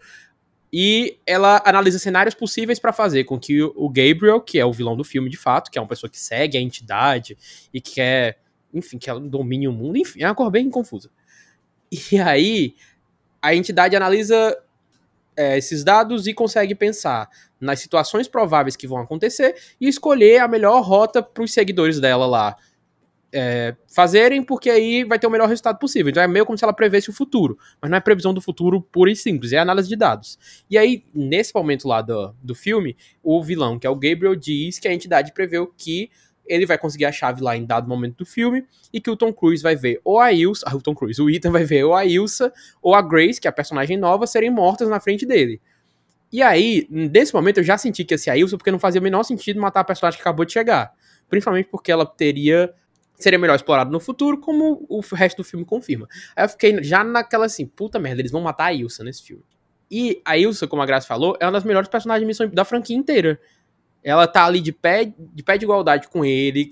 [0.72, 4.96] e ela analisa cenários possíveis para fazer com que o Gabriel, que é o vilão
[4.96, 7.38] do filme de fato, que é uma pessoa que segue a entidade
[7.72, 11.10] e que quer enfim, que ela domine o mundo, enfim, é uma cor bem confusa.
[12.12, 12.74] E aí,
[13.40, 14.58] a entidade analisa
[15.36, 17.28] é, esses dados e consegue pensar
[17.60, 22.26] nas situações prováveis que vão acontecer e escolher a melhor rota para os seguidores dela
[22.26, 22.56] lá
[23.34, 26.10] é, fazerem, porque aí vai ter o melhor resultado possível.
[26.10, 28.80] Então é meio como se ela prevesse o futuro, mas não é previsão do futuro
[28.80, 30.38] pura e simples, é análise de dados.
[30.70, 34.78] E aí, nesse momento lá do, do filme, o vilão, que é o Gabriel, diz
[34.78, 36.08] que a entidade preveu que
[36.46, 39.32] ele vai conseguir a chave lá em dado momento do filme e que o Tom
[39.32, 41.94] Cruise vai ver ou a Ilsa, ah, o Tom Cruise, o Ethan vai ver ou
[41.94, 45.60] a Ilsa ou a Grace, que é a personagem nova, serem mortas na frente dele.
[46.34, 49.00] E aí, nesse momento, eu já senti que ia ser a Ilsa, porque não fazia
[49.00, 50.92] o menor sentido matar a personagem que acabou de chegar.
[51.28, 52.74] Principalmente porque ela teria.
[53.16, 56.08] Seria melhor explorado no futuro, como o resto do filme confirma.
[56.34, 59.44] Aí eu fiquei já naquela assim, puta merda, eles vão matar a Ilsa nesse filme.
[59.90, 62.64] E a Ilsa, como a Graça falou, é uma das melhores personagens de missão da
[62.64, 63.38] franquia inteira
[64.04, 66.68] ela tá ali de pé de, pé de igualdade com ele,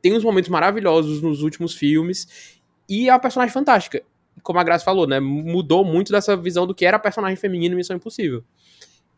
[0.00, 2.58] tem uns momentos maravilhosos nos últimos filmes,
[2.88, 4.02] e é uma personagem fantástica.
[4.42, 5.20] Como a Graça falou, né?
[5.20, 8.42] Mudou muito dessa visão do que era a personagem feminina em Missão Impossível.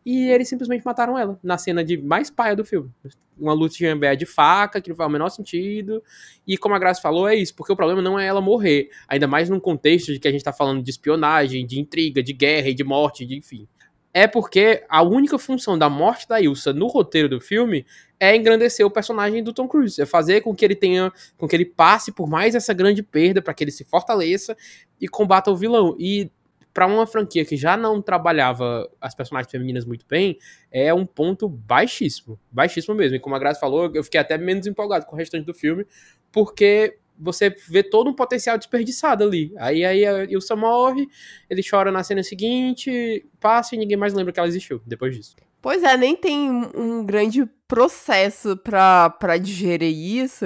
[0.07, 2.89] E eles simplesmente mataram ela na cena de mais paia do filme.
[3.37, 6.01] Uma luta de de faca, que não faz o menor sentido.
[6.47, 8.89] E como a Graça falou, é isso, porque o problema não é ela morrer.
[9.05, 12.31] Ainda mais num contexto de que a gente tá falando de espionagem, de intriga, de
[12.31, 13.67] guerra e de morte, de enfim.
[14.13, 17.85] É porque a única função da morte da Ilsa no roteiro do filme
[18.17, 21.55] é engrandecer o personagem do Tom Cruise, é fazer com que ele tenha, com que
[21.55, 24.55] ele passe por mais essa grande perda para que ele se fortaleça
[25.01, 25.97] e combata o vilão.
[25.99, 26.31] E
[26.77, 30.37] para uma franquia que já não trabalhava as personagens femininas muito bem,
[30.71, 32.39] é um ponto baixíssimo.
[32.51, 33.15] Baixíssimo mesmo.
[33.15, 35.87] E como a Graça falou, eu fiquei até menos empolgado com o restante do filme,
[36.31, 39.51] porque você vê todo um potencial desperdiçado ali.
[39.57, 41.07] Aí, aí a Ilsa morre,
[41.49, 45.35] ele chora na cena seguinte, passa e ninguém mais lembra que ela existiu depois disso.
[45.59, 50.45] Pois é, nem tem um grande processo para digerir isso.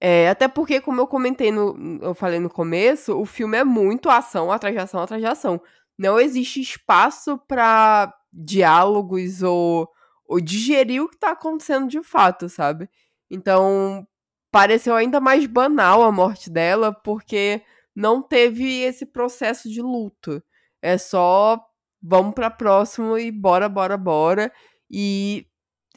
[0.00, 1.98] É, até porque, como eu comentei no.
[2.02, 5.60] Eu falei no começo, o filme é muito ação atrás de ação.
[5.98, 9.88] Não existe espaço para diálogos ou,
[10.26, 12.88] ou digerir o que tá acontecendo de fato, sabe?
[13.30, 14.06] Então,
[14.50, 17.62] pareceu ainda mais banal a morte dela, porque
[17.94, 20.42] não teve esse processo de luto.
[20.82, 21.60] É só
[22.02, 24.52] vamos pra próximo e bora, bora, bora.
[24.90, 25.46] E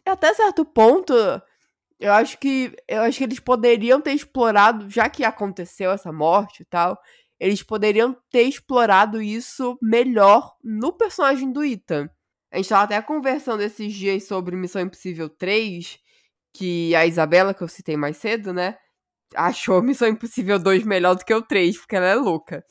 [0.05, 1.13] até certo ponto,
[1.99, 6.62] eu acho que eu acho que eles poderiam ter explorado, já que aconteceu essa morte
[6.62, 6.97] e tal,
[7.39, 12.09] eles poderiam ter explorado isso melhor no personagem do Ethan.
[12.51, 15.99] A gente tava até conversando esses dias sobre Missão Impossível 3,
[16.53, 18.77] que a Isabela, que eu citei mais cedo, né,
[19.35, 22.63] achou Missão Impossível 2 melhor do que o 3, porque ela é louca.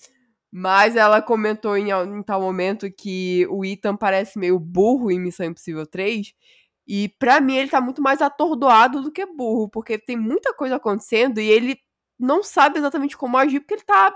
[0.50, 5.46] Mas ela comentou em, em tal momento que o Ethan parece meio burro em Missão
[5.46, 6.32] Impossível 3,
[6.88, 10.77] e para mim ele tá muito mais atordoado do que burro, porque tem muita coisa
[10.77, 11.79] acontecendo e ele
[12.18, 14.14] não sabe exatamente como agir, porque ele tá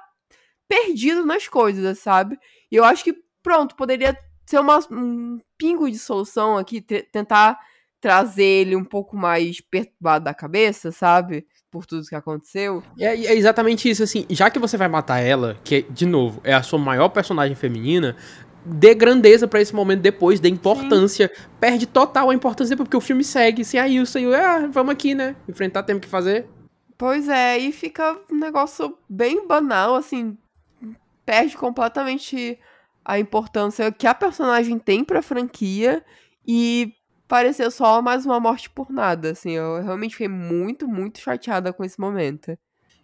[0.66, 2.38] perdido nas coisas, sabe?
[2.70, 7.58] E eu acho que, pronto, poderia ser uma, um pingo de solução aqui, tentar
[8.00, 11.46] trazer ele um pouco mais perturbado da cabeça, sabe?
[11.70, 12.82] Por tudo que aconteceu.
[12.98, 16.52] É, é, exatamente isso, assim, já que você vai matar ela, que, de novo, é
[16.52, 18.16] a sua maior personagem feminina,
[18.64, 21.30] dê grandeza para esse momento depois, dê importância.
[21.34, 21.42] Sim.
[21.60, 23.64] Perde total a importância porque o filme segue.
[23.64, 25.36] Se aí o senhor, ah, vamos aqui, né?
[25.48, 26.48] Enfrentar, temos que fazer.
[26.96, 30.36] Pois é, e fica um negócio bem banal, assim.
[31.24, 32.58] Perde completamente
[33.04, 36.04] a importância que a personagem tem pra franquia
[36.46, 36.92] e
[37.26, 39.52] pareceu só mais uma morte por nada, assim.
[39.52, 42.56] Eu realmente fiquei muito, muito chateada com esse momento.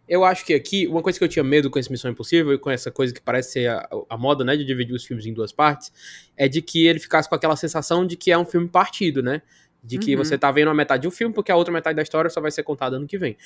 [0.08, 2.58] Eu acho que aqui, uma coisa que eu tinha medo com essa Missão Impossível e
[2.58, 5.34] com essa coisa que parece ser a, a, moda, né, de dividir os filmes em
[5.34, 5.92] duas partes,
[6.36, 9.42] é de que ele ficasse com aquela sensação de que é um filme partido, né?
[9.84, 10.24] De que uhum.
[10.24, 12.50] você tá vendo a metade do filme, porque a outra metade da história só vai
[12.50, 13.36] ser contada ano que vem.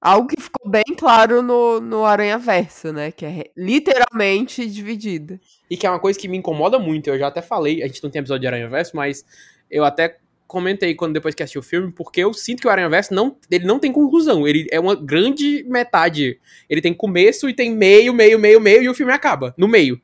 [0.00, 3.10] Algo que ficou bem claro no, no Aranha Verso, né?
[3.10, 5.40] Que é literalmente dividido.
[5.70, 7.08] E que é uma coisa que me incomoda muito.
[7.08, 9.24] Eu já até falei, a gente não tem episódio de Aranha Verso, mas
[9.70, 12.88] eu até comentei quando depois que assisti o filme, porque eu sinto que o Aranha
[12.88, 14.46] Verso não, ele não tem conclusão.
[14.46, 16.38] Ele é uma grande metade.
[16.68, 20.00] Ele tem começo e tem meio, meio, meio, meio, e o filme acaba no meio.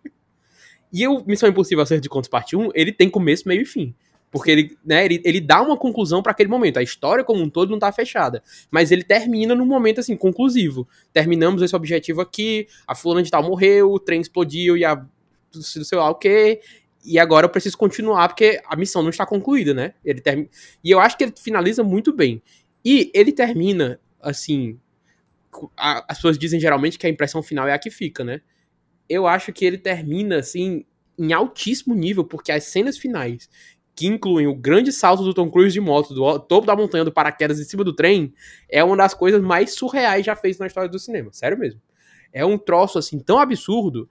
[0.92, 3.94] E o Missão Impossível Acerto de Contos Parte 1, ele tem começo, meio e fim.
[4.30, 6.78] Porque ele, né, ele, ele dá uma conclusão para aquele momento.
[6.78, 8.42] A história como um todo não tá fechada.
[8.70, 10.88] Mas ele termina num momento, assim, conclusivo.
[11.12, 15.04] Terminamos esse objetivo aqui, a fulana de tal morreu, o trem explodiu e a...
[15.52, 16.60] sei lá o quê,
[17.04, 19.94] e agora eu preciso continuar porque a missão não está concluída, né?
[20.04, 20.44] Ele term...
[20.84, 22.42] E eu acho que ele finaliza muito bem.
[22.84, 24.78] E ele termina, assim.
[25.76, 28.40] A, as pessoas dizem geralmente que a impressão final é a que fica, né?
[29.08, 30.84] Eu acho que ele termina, assim,
[31.18, 33.48] em altíssimo nível, porque as cenas finais,
[33.94, 37.12] que incluem o grande salto do Tom Cruise de moto, do topo da montanha, do
[37.12, 38.32] paraquedas em cima do trem,
[38.68, 41.32] é uma das coisas mais surreais já feitas na história do cinema.
[41.32, 41.80] Sério mesmo.
[42.32, 44.08] É um troço, assim, tão absurdo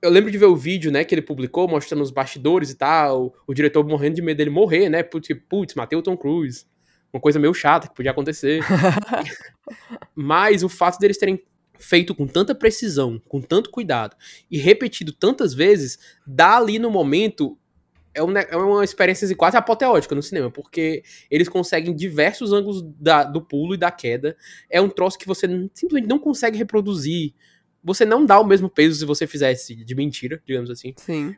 [0.00, 3.34] eu lembro de ver o vídeo, né, que ele publicou, mostrando os bastidores e tal,
[3.46, 6.66] o diretor morrendo de medo dele morrer, né, putz, putz matei o Tom Cruise.
[7.12, 8.60] Uma coisa meio chata que podia acontecer.
[10.14, 11.42] Mas o fato deles terem
[11.78, 14.16] feito com tanta precisão, com tanto cuidado
[14.50, 17.56] e repetido tantas vezes, dá ali no momento
[18.14, 22.82] é, um, é uma experiência assim, quase apoteótica no cinema, porque eles conseguem diversos ângulos
[22.82, 24.36] da, do pulo e da queda.
[24.68, 27.32] É um troço que você simplesmente não consegue reproduzir
[27.88, 30.92] você não dá o mesmo peso se você fizesse de mentira, digamos assim.
[30.96, 31.34] Sim.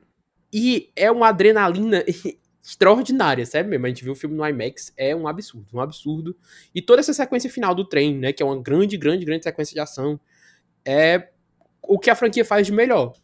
[0.53, 2.05] E é uma adrenalina
[2.63, 3.87] extraordinária, sabe mesmo?
[3.87, 6.37] A gente viu o filme no IMAX, é um absurdo, um absurdo.
[6.75, 9.75] E toda essa sequência final do trem, né, que é uma grande, grande, grande sequência
[9.75, 10.21] de ação,
[10.85, 11.29] é
[11.83, 13.15] o que a franquia faz de melhor,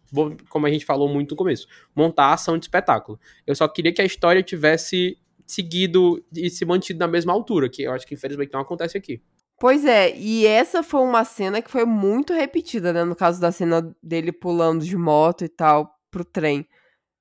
[0.48, 3.18] como a gente falou muito no começo, montar a ação de espetáculo.
[3.46, 7.82] Eu só queria que a história tivesse seguido e se mantido na mesma altura, que
[7.82, 9.20] eu acho que infelizmente não acontece aqui.
[9.58, 13.04] Pois é, e essa foi uma cena que foi muito repetida, né?
[13.04, 16.66] No caso da cena dele pulando de moto e tal pro trem.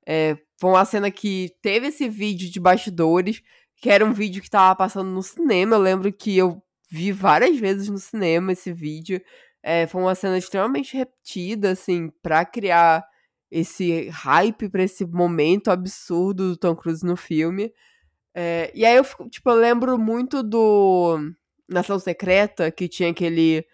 [0.07, 3.41] É, foi uma cena que teve esse vídeo de bastidores,
[3.77, 5.75] que era um vídeo que tava passando no cinema.
[5.77, 9.21] Eu lembro que eu vi várias vezes no cinema esse vídeo.
[9.63, 13.05] É, foi uma cena extremamente repetida, assim, pra criar
[13.51, 17.73] esse hype pra esse momento absurdo do Tom Cruise no filme.
[18.35, 21.19] É, e aí eu, tipo, eu lembro muito do
[21.67, 23.65] Nação Secreta, que tinha aquele.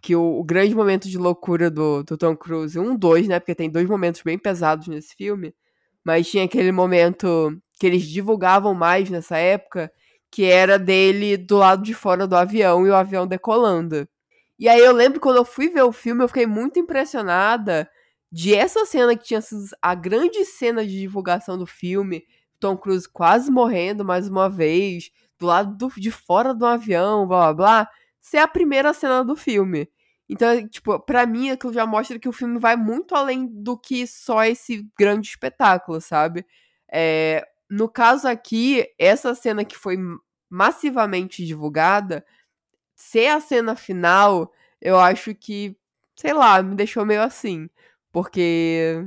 [0.00, 3.38] Que o, o grande momento de loucura do, do Tom Cruise, um, dois, né?
[3.38, 5.54] Porque tem dois momentos bem pesados nesse filme.
[6.04, 9.92] Mas tinha aquele momento que eles divulgavam mais nessa época,
[10.30, 14.08] que era dele do lado de fora do avião e o avião decolando.
[14.58, 17.88] E aí eu lembro quando eu fui ver o filme, eu fiquei muito impressionada
[18.30, 22.24] de essa cena que tinha sido a grande cena de divulgação do filme,
[22.58, 25.10] Tom Cruise quase morrendo mais uma vez,
[25.42, 29.34] do lado do, de fora do avião, blá blá blá, ser a primeira cena do
[29.36, 29.88] filme.
[30.28, 34.06] Então, tipo, pra mim aquilo já mostra que o filme vai muito além do que
[34.06, 36.46] só esse grande espetáculo, sabe?
[36.90, 39.98] É, no caso aqui, essa cena que foi
[40.48, 42.24] massivamente divulgada,
[42.94, 45.76] ser a cena final, eu acho que,
[46.16, 47.68] sei lá, me deixou meio assim.
[48.12, 49.04] Porque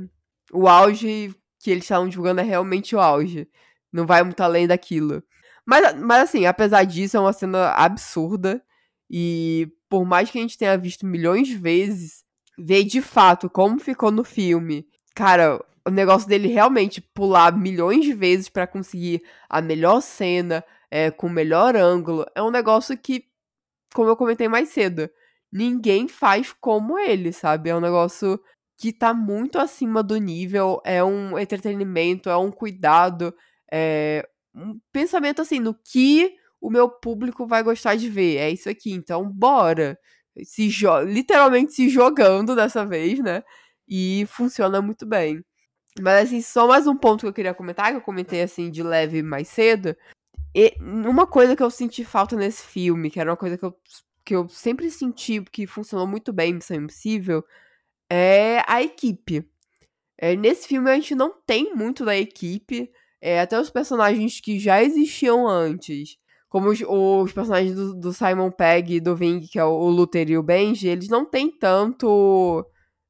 [0.52, 3.48] o auge que eles estavam divulgando é realmente o auge.
[3.92, 5.22] Não vai muito além daquilo.
[5.66, 8.62] Mas, mas assim, apesar disso, é uma cena absurda.
[9.10, 12.24] E por mais que a gente tenha visto milhões de vezes,
[12.58, 14.86] ver de fato como ficou no filme.
[15.14, 21.10] Cara, o negócio dele realmente pular milhões de vezes para conseguir a melhor cena, é,
[21.10, 23.24] com o melhor ângulo, é um negócio que,
[23.94, 25.08] como eu comentei mais cedo,
[25.52, 27.70] ninguém faz como ele, sabe?
[27.70, 28.40] É um negócio
[28.78, 33.34] que tá muito acima do nível, é um entretenimento, é um cuidado,
[33.70, 38.36] é um pensamento assim no que o meu público vai gostar de ver.
[38.38, 39.98] É isso aqui, então bora.
[40.44, 40.68] Se
[41.06, 43.42] literalmente se jogando dessa vez, né?
[43.88, 45.44] E funciona muito bem.
[46.00, 48.82] Mas assim, só mais um ponto que eu queria comentar, que eu comentei assim de
[48.82, 49.96] leve mais cedo.
[50.54, 53.76] E uma coisa que eu senti falta nesse filme, que era uma coisa que eu,
[54.24, 57.44] que eu sempre senti que funcionou muito bem em Missão Impossível,
[58.10, 59.48] é a equipe.
[60.18, 64.58] É, nesse filme a gente não tem muito da equipe, é, até os personagens que
[64.58, 66.16] já existiam antes,
[66.48, 69.90] como os, os personagens do, do, Simon Pegg e do Ving, que é o, o
[69.90, 72.64] Luther e o Benji, eles não têm tanto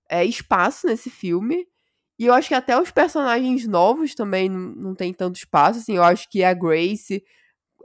[0.08, 1.66] é, espaço nesse filme.
[2.18, 5.96] E eu acho que até os personagens novos também não, não tem tanto espaço, assim,
[5.96, 7.22] eu acho que a Grace,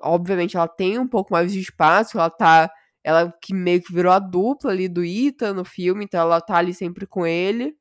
[0.01, 2.71] obviamente, ela tem um pouco mais de espaço, ela tá
[3.03, 6.57] ela que meio que virou a dupla ali do Ita no filme, então ela tá
[6.57, 7.75] ali sempre com ele.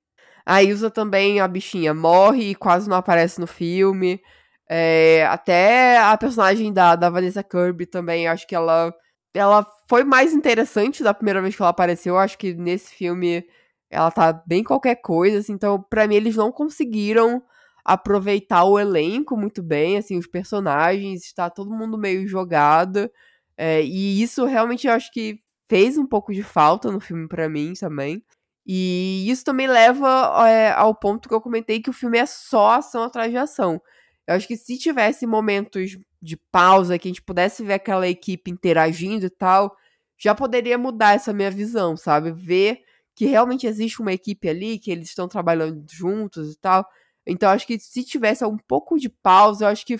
[0.51, 4.21] A Ilsa também, a bichinha, morre e quase não aparece no filme.
[4.69, 8.93] É, até a personagem da, da Vanessa Kirby também, acho que ela,
[9.33, 12.19] ela foi mais interessante da primeira vez que ela apareceu.
[12.19, 13.47] Acho que nesse filme
[13.89, 17.41] ela tá bem qualquer coisa, assim, então para mim eles não conseguiram
[17.85, 23.09] aproveitar o elenco muito bem, assim, os personagens, está todo mundo meio jogado.
[23.57, 27.49] É, e isso realmente eu acho que fez um pouco de falta no filme para
[27.49, 28.25] mim também.
[28.73, 32.75] E isso também leva é, ao ponto que eu comentei que o filme é só
[32.75, 33.83] ação atrás de ação.
[34.29, 38.49] Eu acho que se tivesse momentos de pausa, que a gente pudesse ver aquela equipe
[38.49, 39.77] interagindo e tal,
[40.17, 42.31] já poderia mudar essa minha visão, sabe?
[42.31, 42.79] Ver
[43.13, 46.87] que realmente existe uma equipe ali, que eles estão trabalhando juntos e tal.
[47.27, 49.99] Então, acho que se tivesse um pouco de pausa, eu acho que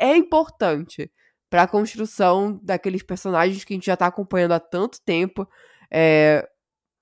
[0.00, 1.12] é importante
[1.50, 5.46] para a construção daqueles personagens que a gente já tá acompanhando há tanto tempo.
[5.92, 6.48] É,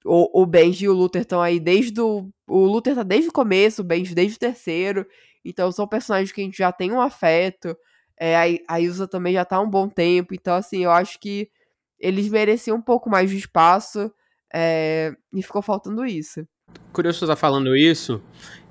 [0.07, 2.29] o, o Benji e o Luther estão aí desde o.
[2.49, 5.07] O Luther tá desde o começo, o Benji desde o terceiro.
[5.45, 7.77] Então são personagens que a gente já tem um afeto.
[8.19, 10.35] É, a, a Ilsa também já tá há um bom tempo.
[10.35, 11.51] Então, assim, eu acho que
[11.99, 14.11] eles mereciam um pouco mais de espaço.
[14.55, 16.47] É, e ficou faltando isso.
[16.93, 18.23] Curioso você tá falando isso,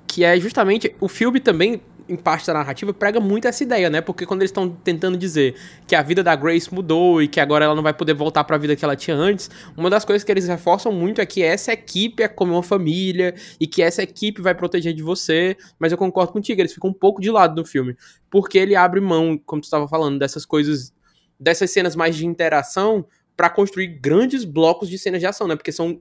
[0.07, 3.99] que é justamente o filme também em parte da narrativa, prega muito essa ideia, né?
[3.99, 5.55] Porque quando eles estão tentando dizer
[5.87, 8.55] que a vida da Grace mudou e que agora ela não vai poder voltar para
[8.55, 11.41] a vida que ela tinha antes, uma das coisas que eles reforçam muito é que
[11.41, 15.57] essa equipe é como uma família e que essa equipe vai proteger de você.
[15.79, 17.95] Mas eu concordo contigo, eles ficam um pouco de lado no filme,
[18.29, 20.93] porque ele abre mão, como tu estava falando, dessas coisas,
[21.39, 25.55] dessas cenas mais de interação para construir grandes blocos de cenas de ação, né?
[25.55, 25.99] Porque são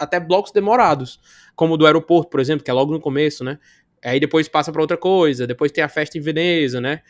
[0.00, 1.20] até blocos demorados,
[1.54, 3.58] como o do aeroporto, por exemplo, que é logo no começo, né?
[4.04, 7.02] Aí depois passa para outra coisa, depois tem a festa em Veneza, né?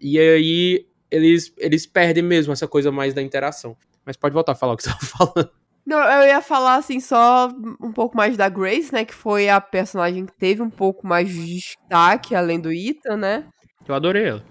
[0.00, 3.76] E aí eles, eles perdem mesmo essa coisa mais da interação.
[4.04, 5.50] Mas pode voltar a falar o que você estava falando.
[5.84, 7.48] Não, eu ia falar assim só
[7.82, 9.04] um pouco mais da Grace, né?
[9.04, 13.46] Que foi a personagem que teve um pouco mais de destaque, além do Ethan, né?
[13.86, 14.44] Eu adorei ela.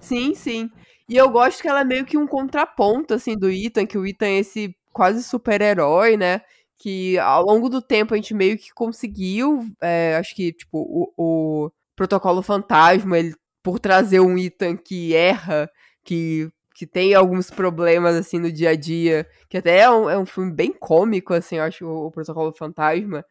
[0.00, 0.68] Sim, sim.
[1.08, 4.04] E eu gosto que ela é meio que um contraponto, assim, do Ethan, que o
[4.04, 6.42] Ethan é esse quase super-herói, né?
[6.82, 11.12] Que ao longo do tempo a gente meio que conseguiu, é, acho que, tipo, o,
[11.16, 15.70] o Protocolo Fantasma, ele, por trazer um Ethan que erra,
[16.02, 20.18] que, que tem alguns problemas, assim, no dia a dia, que até é um, é
[20.18, 23.24] um filme bem cômico, assim, eu acho, o, o Protocolo Fantasma.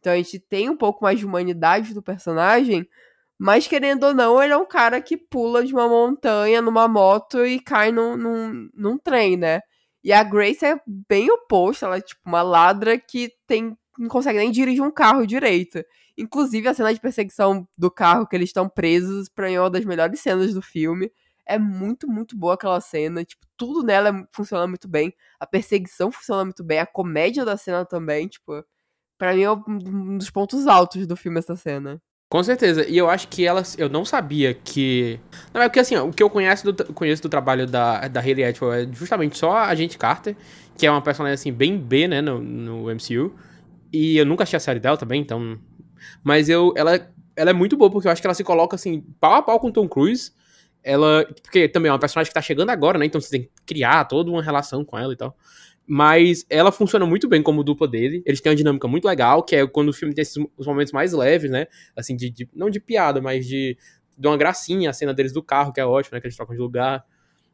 [0.00, 2.88] Então a gente tem um pouco mais de humanidade do personagem,
[3.38, 7.46] mas querendo ou não, ele é um cara que pula de uma montanha numa moto
[7.46, 9.60] e cai num, num, num trem, né?
[10.06, 14.38] E a Grace é bem oposta, ela é tipo uma ladra que tem não consegue
[14.38, 15.82] nem dirigir um carro direito.
[16.16, 19.68] Inclusive, a cena de perseguição do carro que eles estão presos, pra mim, é uma
[19.68, 21.10] das melhores cenas do filme.
[21.44, 23.24] É muito, muito boa aquela cena.
[23.24, 25.12] Tipo, tudo nela funciona muito bem.
[25.40, 26.78] A perseguição funciona muito bem.
[26.78, 28.64] A comédia da cena também, tipo.
[29.18, 32.00] Pra mim é um dos pontos altos do filme essa cena.
[32.36, 32.86] Com certeza.
[32.86, 33.62] E eu acho que ela.
[33.78, 35.18] Eu não sabia que.
[35.54, 38.44] Não, é porque assim, o que eu conheço do, conheço do trabalho da, da Hayley
[38.44, 40.36] Atwell é justamente só a Agente Carter,
[40.76, 43.34] que é uma personagem assim, bem B, né, no, no MCU.
[43.90, 45.58] E eu nunca achei a série dela também, então.
[46.22, 46.74] Mas eu.
[46.76, 49.42] Ela, ela é muito boa, porque eu acho que ela se coloca assim, pau a
[49.42, 50.32] pau com Tom Cruise.
[50.84, 51.26] Ela.
[51.42, 53.06] Porque também é uma personagem que tá chegando agora, né?
[53.06, 55.34] Então você tem que criar toda uma relação com ela e tal.
[55.86, 58.22] Mas ela funciona muito bem como dupla dele.
[58.26, 60.92] Eles têm uma dinâmica muito legal, que é quando o filme tem esses, os momentos
[60.92, 61.66] mais leves, né?
[61.94, 63.78] Assim, de, de, não de piada, mas de,
[64.18, 66.20] de uma gracinha, a cena deles do carro, que é ótima, né?
[66.20, 67.04] Que eles trocam de lugar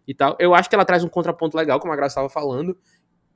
[0.06, 0.36] e tal.
[0.38, 2.76] Eu acho que ela traz um contraponto legal, como a Graça estava falando.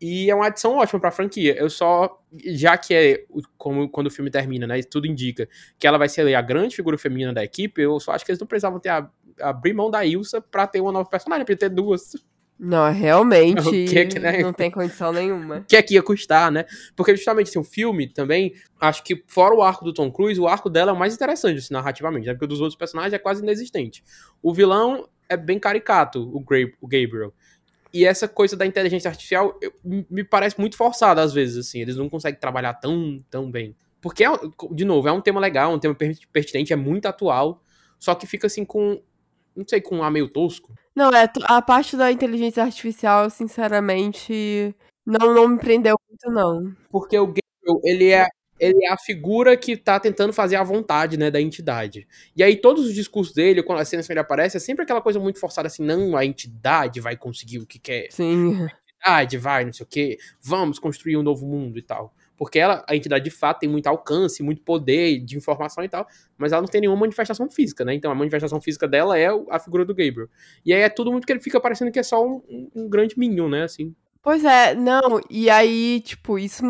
[0.01, 1.55] E é uma adição ótima pra franquia.
[1.57, 2.21] Eu só.
[2.45, 3.25] Já que é
[3.57, 4.83] como quando o filme termina, né?
[4.83, 8.25] Tudo indica que ela vai ser a grande figura feminina da equipe, eu só acho
[8.25, 11.47] que eles não precisavam ter a, abrir mão da Ilsa pra ter uma nova personagem,
[11.47, 12.13] pra ter duas.
[12.59, 14.39] Não, realmente que que, né?
[14.39, 15.59] não tem condição nenhuma.
[15.59, 16.65] O que é que ia custar, né?
[16.95, 20.49] Porque justamente assim, o filme também, acho que fora o arco do Tom Cruise, o
[20.49, 22.33] arco dela é o mais interessante, assim, narrativamente, né?
[22.33, 24.03] Porque o dos outros personagens é quase inexistente.
[24.43, 26.39] O vilão é bem caricato, o,
[26.81, 27.33] o Gabriel.
[27.93, 31.81] E essa coisa da inteligência artificial eu, me parece muito forçada às vezes, assim.
[31.81, 33.77] Eles não conseguem trabalhar tão, tão bem.
[34.01, 34.29] Porque, é,
[34.71, 35.97] de novo, é um tema legal, um tema
[36.33, 37.63] pertinente, é muito atual,
[37.99, 39.03] só que fica assim com
[39.57, 40.73] não sei, com um ar meio tosco.
[40.95, 46.75] Não, é, a parte da inteligência artificial, sinceramente, não, não me prendeu muito, não.
[46.91, 48.27] Porque o Gabriel, ele é,
[48.59, 52.09] ele é a figura que tá tentando fazer a vontade, né, da entidade.
[52.35, 55.03] E aí todos os discursos dele, quando as cenas que ele aparece, é sempre aquela
[55.03, 58.09] coisa muito forçada, assim, não, a entidade vai conseguir o que quer.
[58.11, 58.67] Sim.
[59.05, 62.59] A entidade vai, não sei o quê, vamos construir um novo mundo e tal porque
[62.59, 66.53] ela, a entidade de fato tem muito alcance, muito poder de informação e tal, mas
[66.53, 67.95] ela não tem nenhuma manifestação física, né?
[67.95, 70.29] Então a manifestação física dela é a figura do Gabriel.
[70.65, 72.43] E aí é tudo muito que ele fica parecendo que é só um,
[72.75, 73.65] um grande minion, né?
[73.65, 73.95] Assim.
[74.23, 76.63] Pois é, não, e aí, tipo, isso.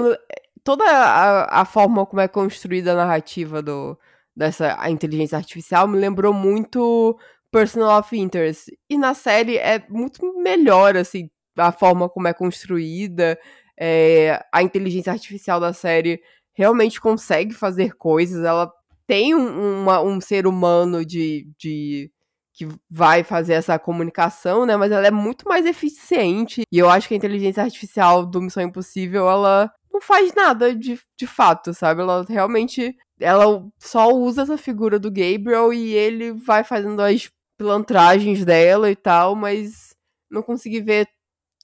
[0.63, 3.97] Toda a, a forma como é construída a narrativa do,
[4.37, 7.17] dessa a inteligência artificial me lembrou muito
[7.51, 8.77] Personal of Interest.
[8.91, 13.39] E na série é muito melhor, assim, a forma como é construída
[13.79, 16.21] é, a inteligência artificial da série
[16.55, 18.73] realmente consegue fazer coisas, ela
[19.07, 22.11] tem um, uma, um ser humano de, de
[22.57, 24.77] que vai fazer essa comunicação, né?
[24.77, 26.62] Mas ela é muito mais eficiente.
[26.73, 30.99] E eu acho que a inteligência artificial do Missão Impossível, ela não faz nada de,
[31.19, 32.01] de fato, sabe?
[32.01, 32.97] Ela realmente.
[33.21, 38.97] Ela só usa essa figura do Gabriel e ele vai fazendo as pilantragens dela e
[38.97, 39.95] tal, mas
[40.31, 41.09] não consegui ver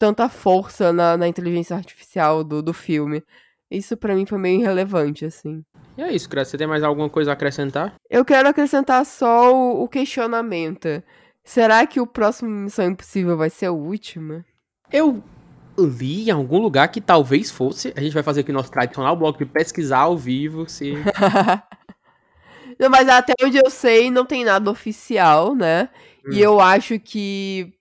[0.03, 3.23] tanta força na, na inteligência artificial do, do filme.
[3.71, 5.62] Isso para mim foi meio irrelevante, assim.
[5.97, 6.51] E é isso, Graça.
[6.51, 7.95] Você tem mais alguma coisa a acrescentar?
[8.11, 11.01] Eu quero acrescentar só o, o questionamento.
[11.45, 14.45] Será que o próximo Missão Impossível vai ser a última?
[14.93, 15.23] Eu
[15.79, 17.93] li em algum lugar que talvez fosse.
[17.97, 20.95] A gente vai fazer aqui nosso tradicional bloco de pesquisar ao vivo se.
[22.77, 25.91] não, mas até onde eu sei, não tem nada oficial, né?
[26.27, 26.33] Hum.
[26.33, 27.73] E eu acho que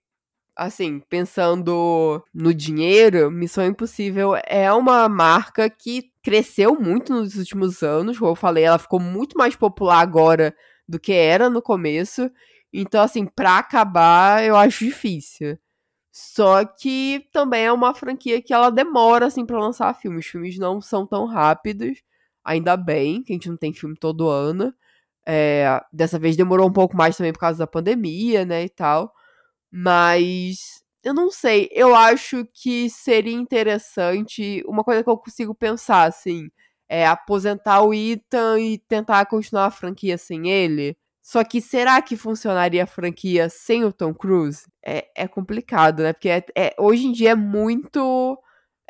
[0.62, 8.20] assim, pensando no dinheiro, Missão Impossível é uma marca que cresceu muito nos últimos anos.
[8.20, 10.56] Como eu falei, ela ficou muito mais popular agora
[10.88, 12.30] do que era no começo.
[12.72, 15.58] Então, assim, pra acabar, eu acho difícil.
[16.12, 20.26] Só que também é uma franquia que ela demora, assim, pra lançar filmes.
[20.26, 22.04] Os filmes não são tão rápidos.
[22.46, 24.74] Ainda bem que a gente não tem filme todo ano.
[25.26, 29.14] É, dessa vez demorou um pouco mais também por causa da pandemia, né, e tal.
[29.72, 34.64] Mas eu não sei, eu acho que seria interessante.
[34.68, 36.50] Uma coisa que eu consigo pensar, assim,
[36.90, 40.96] é aposentar o Ethan e tentar continuar a franquia sem ele.
[41.22, 44.64] Só que será que funcionaria a franquia sem o Tom Cruise?
[44.86, 46.14] É, é complicado, né?
[46.14, 48.38] Porque é, é, hoje em dia é muito.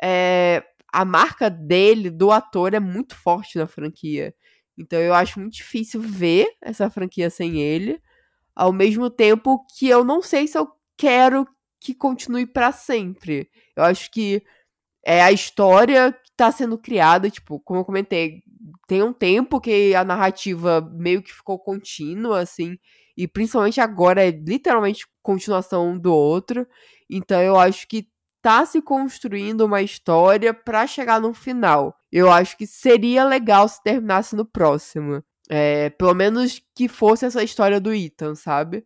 [0.02, 4.34] É, a marca dele, do ator, é muito forte na franquia.
[4.76, 8.00] Então eu acho muito difícil ver essa franquia sem ele.
[8.54, 11.46] Ao mesmo tempo que eu não sei se eu quero
[11.80, 13.50] que continue para sempre.
[13.76, 14.42] Eu acho que
[15.04, 18.42] é a história que tá sendo criada, tipo, como eu comentei,
[18.86, 22.78] tem um tempo que a narrativa meio que ficou contínua, assim,
[23.16, 26.66] e principalmente agora é literalmente continuação do outro.
[27.10, 28.06] Então eu acho que
[28.40, 31.94] tá se construindo uma história para chegar no final.
[32.10, 35.22] Eu acho que seria legal se terminasse no próximo.
[35.48, 38.84] É, pelo menos que fosse essa história do Ethan, sabe?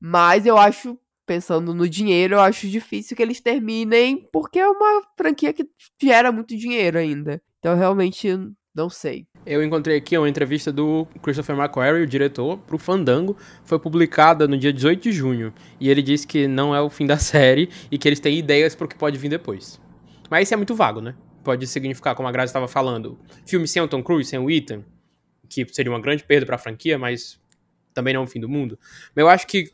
[0.00, 5.02] Mas eu acho, pensando no dinheiro, eu acho difícil que eles terminem, porque é uma
[5.16, 5.66] franquia que
[6.00, 7.40] gera muito dinheiro ainda.
[7.58, 8.28] Então realmente
[8.74, 9.26] não sei.
[9.46, 13.36] Eu encontrei aqui uma entrevista do Christopher McQuarrie, o diretor, para o Fandango.
[13.64, 15.54] Foi publicada no dia 18 de junho.
[15.78, 18.74] E ele disse que não é o fim da série e que eles têm ideias
[18.74, 19.80] para o que pode vir depois.
[20.28, 21.14] Mas isso é muito vago, né?
[21.44, 24.82] Pode significar, como a Grazi estava falando, filme sem o Tom Cruise, sem o Ethan,
[25.48, 27.40] que seria uma grande perda para a franquia, mas
[27.92, 28.78] também não é o fim do mundo.
[29.14, 29.70] Mas eu acho que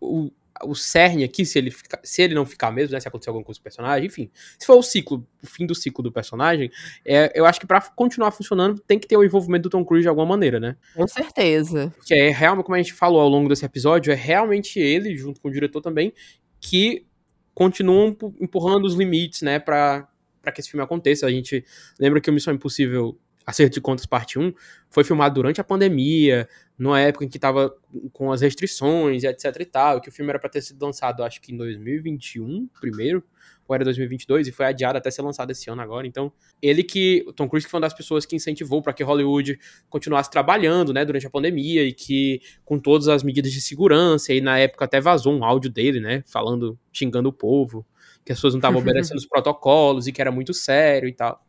[0.00, 0.30] o,
[0.64, 3.44] o cerne aqui, se ele, fica, se ele não ficar mesmo, né, se acontecer alguma
[3.44, 6.70] coisa com o personagem, enfim, se for o ciclo, o fim do ciclo do personagem,
[7.04, 10.02] é, eu acho que para continuar funcionando tem que ter o envolvimento do Tom Cruise
[10.02, 10.76] de alguma maneira, né?
[10.94, 11.92] Com certeza.
[12.04, 15.40] Que é realmente, como a gente falou ao longo desse episódio, é realmente ele, junto
[15.40, 16.12] com o diretor também,
[16.60, 17.06] que
[17.54, 20.08] continuam empurrando os limites, né, para
[20.54, 21.26] que esse filme aconteça.
[21.26, 21.64] A gente
[21.98, 24.52] lembra que o Missão Impossível Acerto de Contas Parte 1
[24.88, 27.74] foi filmado durante a pandemia, numa época em que tava
[28.12, 31.22] com as restrições e etc e tal, que o filme era para ter sido lançado,
[31.22, 33.22] acho que em 2021, primeiro,
[33.66, 36.06] ou era 2022, e foi adiado até ser lançado esse ano agora.
[36.06, 39.02] Então, ele que, o Tom Cruise que foi uma das pessoas que incentivou para que
[39.02, 44.32] Hollywood continuasse trabalhando, né, durante a pandemia e que com todas as medidas de segurança,
[44.32, 47.86] e na época até vazou um áudio dele, né, falando, xingando o povo,
[48.24, 51.42] que as pessoas não estavam obedecendo os protocolos e que era muito sério e tal.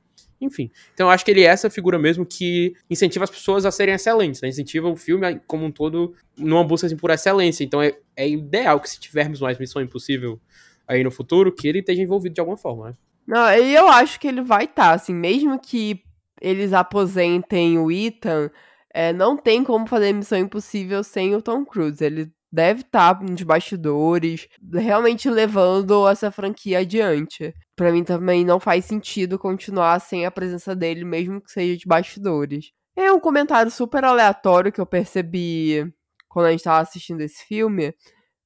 [0.44, 0.70] Enfim.
[0.94, 3.96] Então eu acho que ele é essa figura mesmo que incentiva as pessoas a serem
[3.96, 4.50] excelentes, né?
[4.50, 7.64] Incentiva o filme como um todo numa busca assim, por excelência.
[7.64, 10.40] Então é, é ideal que se tivermos mais Missão Impossível
[10.88, 12.94] aí no futuro, que ele esteja envolvido de alguma forma, né?
[13.26, 16.04] Não, eu acho que ele vai estar, tá, assim, mesmo que
[16.42, 18.50] eles aposentem o Ethan,
[18.94, 22.04] é, não tem como fazer Missão Impossível sem o Tom Cruise.
[22.04, 27.54] Ele deve estar tá nos bastidores, realmente levando essa franquia adiante.
[27.76, 31.88] Para mim também não faz sentido continuar sem a presença dele, mesmo que seja de
[31.88, 32.72] bastidores.
[32.96, 35.92] É um comentário super aleatório que eu percebi
[36.30, 37.94] quando a gente tava assistindo esse filme,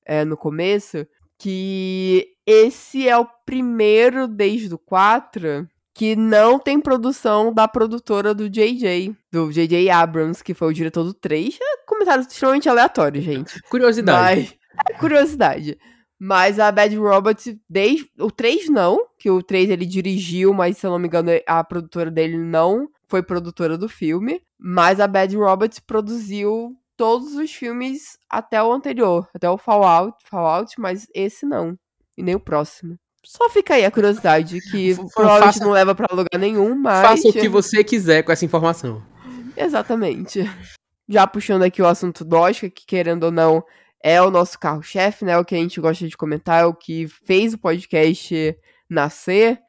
[0.06, 1.06] é, no começo,
[1.38, 8.48] que esse é o primeiro desde o 4 que não tem produção da produtora do
[8.48, 11.58] JJ, do JJ Abrams, que foi o diretor do 3.
[11.60, 13.60] É comentário extremamente aleatório, gente.
[13.64, 14.60] Curiosidade.
[14.76, 15.78] Mas, é curiosidade.
[16.20, 20.86] Mas a Bad Robot, desde o 3 não, que o 3 ele dirigiu, mas se
[20.86, 24.42] eu não me engano, a produtora dele não foi produtora do filme.
[24.60, 30.74] Mas a Bad Robot produziu todos os filmes até o anterior, até o Fallout, Fallout,
[30.80, 31.78] mas esse não.
[32.18, 32.98] E nem o próximo.
[33.24, 37.06] Só fica aí a curiosidade, que provavelmente faça, não leva para lugar nenhum, mas.
[37.06, 39.04] Faça o que você quiser com essa informação.
[39.56, 40.50] Exatamente.
[41.08, 43.64] Já puxando aqui o assunto do Oscar, que querendo ou não,
[44.04, 45.38] é o nosso carro-chefe, né?
[45.38, 48.58] O que a gente gosta de comentar, é o que fez o podcast
[48.90, 49.60] nascer.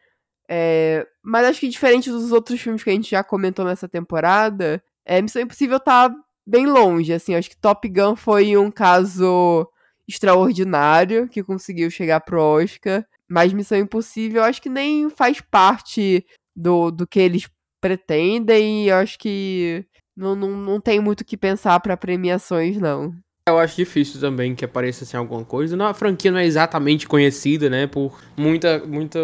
[0.48, 1.06] É...
[1.22, 5.20] Mas acho que diferente dos outros filmes que a gente já comentou nessa temporada, é,
[5.20, 6.10] Missão Impossível tá
[6.46, 7.34] bem longe, assim.
[7.34, 9.68] Acho que Top Gun foi um caso
[10.06, 13.04] extraordinário que conseguiu chegar pro Oscar.
[13.28, 16.24] Mas Missão Impossível, acho que nem faz parte
[16.56, 17.48] do, do que eles
[17.80, 18.86] pretendem.
[18.86, 19.84] E acho que
[20.16, 23.14] não, não, não tem muito o que pensar para premiações, não.
[23.48, 25.76] Eu acho difícil também que apareça assim alguma coisa.
[25.76, 29.18] Não, a franquia não é exatamente conhecida, né, por muita, muita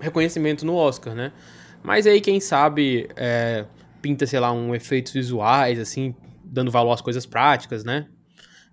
[0.00, 1.32] reconhecimento no Oscar, né?
[1.82, 3.64] Mas aí, quem sabe, é,
[4.00, 6.14] pinta, sei lá, um efeitos visuais, assim,
[6.44, 8.06] dando valor às coisas práticas, né?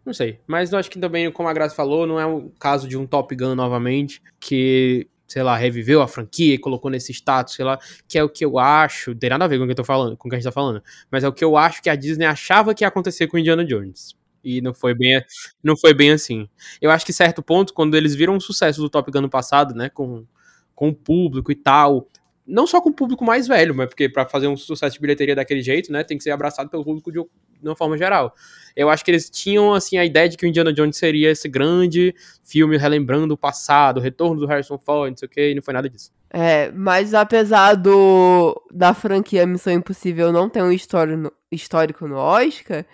[0.06, 0.40] Não sei.
[0.48, 3.06] Mas eu acho que também, como a Graça falou, não é o caso de um
[3.06, 7.80] Top Gun novamente, que, sei lá, reviveu a franquia e colocou nesse status, sei lá,
[8.08, 9.16] que é o que eu acho.
[9.16, 10.46] Tem nada a ver com o que eu tô falando, com o que a gente
[10.46, 10.82] tá falando.
[11.12, 13.66] Mas é o que eu acho que a Disney achava que ia acontecer com Indiana
[13.66, 14.19] Jones.
[14.44, 15.22] E não foi bem,
[15.64, 16.48] não foi bem assim.
[16.82, 19.76] Eu acho que certo ponto, quando eles viram o sucesso do Top Gun no passado,
[19.76, 20.26] né, com,
[20.74, 22.08] com o público e tal,
[22.50, 25.36] não só com o público mais velho, mas porque para fazer um sucesso de bilheteria
[25.36, 27.20] daquele jeito, né, tem que ser abraçado pelo público de,
[27.62, 28.34] uma forma geral.
[28.76, 31.48] Eu acho que eles tinham assim a ideia de que o Indiana Jones seria esse
[31.48, 35.56] grande filme relembrando o passado, o retorno do Harrison Ford, não sei o que, e
[35.56, 36.12] não foi nada disso.
[36.32, 42.86] É, mas apesar do da franquia Missão Impossível não ter um histórico, histórico no Oscar,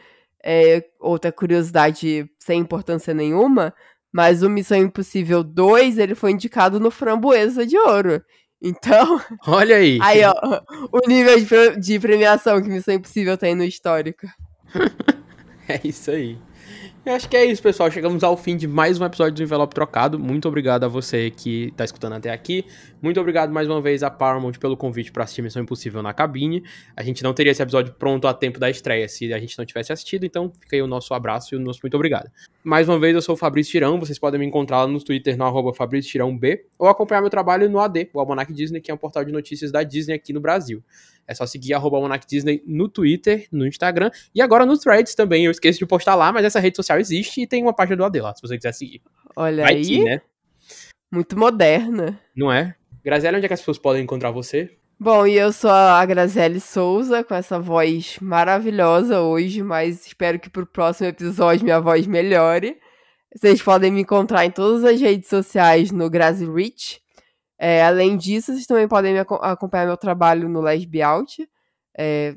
[0.46, 3.74] é, outra curiosidade sem importância nenhuma,
[4.14, 8.24] mas o Missão Impossível 2, ele foi indicado no Framboesa de Ouro.
[8.68, 9.22] Então.
[9.46, 10.00] Olha aí.
[10.02, 10.34] Aí, ó.
[10.92, 14.26] O nível de, de premiação que Missão Impossível tem no histórico.
[15.68, 16.40] é isso aí.
[17.06, 17.92] Eu acho que é isso, pessoal.
[17.92, 20.18] Chegamos ao fim de mais um episódio do Envelope Trocado.
[20.18, 22.66] Muito obrigado a você que tá escutando até aqui.
[23.00, 26.64] Muito obrigado mais uma vez a Paramount pelo convite para assistir Missão Impossível na cabine.
[26.96, 29.66] A gente não teria esse episódio pronto a tempo da estreia se a gente não
[29.68, 32.28] tivesse assistido, então fica aí o nosso abraço e o nosso muito obrigado.
[32.64, 34.00] Mais uma vez, eu sou o Fabrício Tirão.
[34.00, 37.70] Vocês podem me encontrar lá no Twitter no Fabrício Tirão B ou acompanhar meu trabalho
[37.70, 40.42] no AD, o Almanac Disney, que é um portal de notícias da Disney aqui no
[40.42, 40.84] Brasil.
[41.28, 41.98] É só seguir arroba
[42.28, 45.46] Disney no Twitter, no Instagram e agora no Threads também.
[45.46, 48.06] Eu esqueço de postar lá, mas essa rede social existe e tem uma página do
[48.06, 49.02] AD lá, se você quiser seguir.
[49.36, 49.86] Olha Vai aí.
[49.86, 50.22] Que, né?
[51.12, 52.20] Muito moderna.
[52.36, 52.76] Não é?
[53.04, 54.72] Graziela, onde é que as pessoas podem encontrar você?
[54.98, 60.50] Bom, e eu sou a Graziele Souza, com essa voz maravilhosa hoje, mas espero que
[60.50, 62.78] pro próximo episódio minha voz melhore.
[63.36, 67.02] Vocês podem me encontrar em todas as redes sociais no Grazi Rich.
[67.58, 71.48] É, além disso, vocês também podem me acompanhar meu trabalho no Lesbiaut,
[71.98, 72.36] é.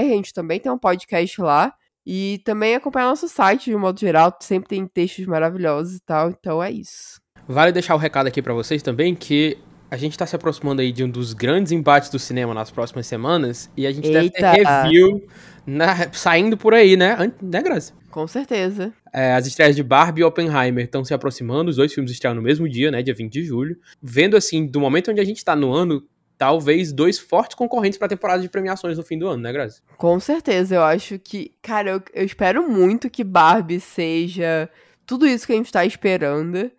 [0.00, 1.74] A gente também tem um podcast lá.
[2.08, 6.30] E também acompanhar nosso site de modo geral, sempre tem textos maravilhosos e tal.
[6.30, 7.20] Então é isso.
[7.48, 9.58] Vale deixar o um recado aqui para vocês também que
[9.90, 13.06] a gente tá se aproximando aí de um dos grandes embates do cinema nas próximas
[13.06, 14.20] semanas e a gente Eita.
[14.20, 15.26] deve ter review
[15.66, 17.32] na, saindo por aí, né?
[17.40, 17.92] Né, Graça?
[18.10, 18.92] Com certeza.
[19.12, 22.42] É, as estreias de Barbie e Oppenheimer estão se aproximando, os dois filmes estreiam no
[22.42, 23.76] mesmo dia, né, dia 20 de julho.
[24.02, 26.02] Vendo assim, do momento onde a gente tá no ano,
[26.38, 29.82] talvez dois fortes concorrentes para a temporada de premiações no fim do ano, né, Grazi?
[29.96, 34.68] Com certeza, eu acho que, cara, eu, eu espero muito que Barbie seja
[35.04, 36.70] tudo isso que a gente tá esperando.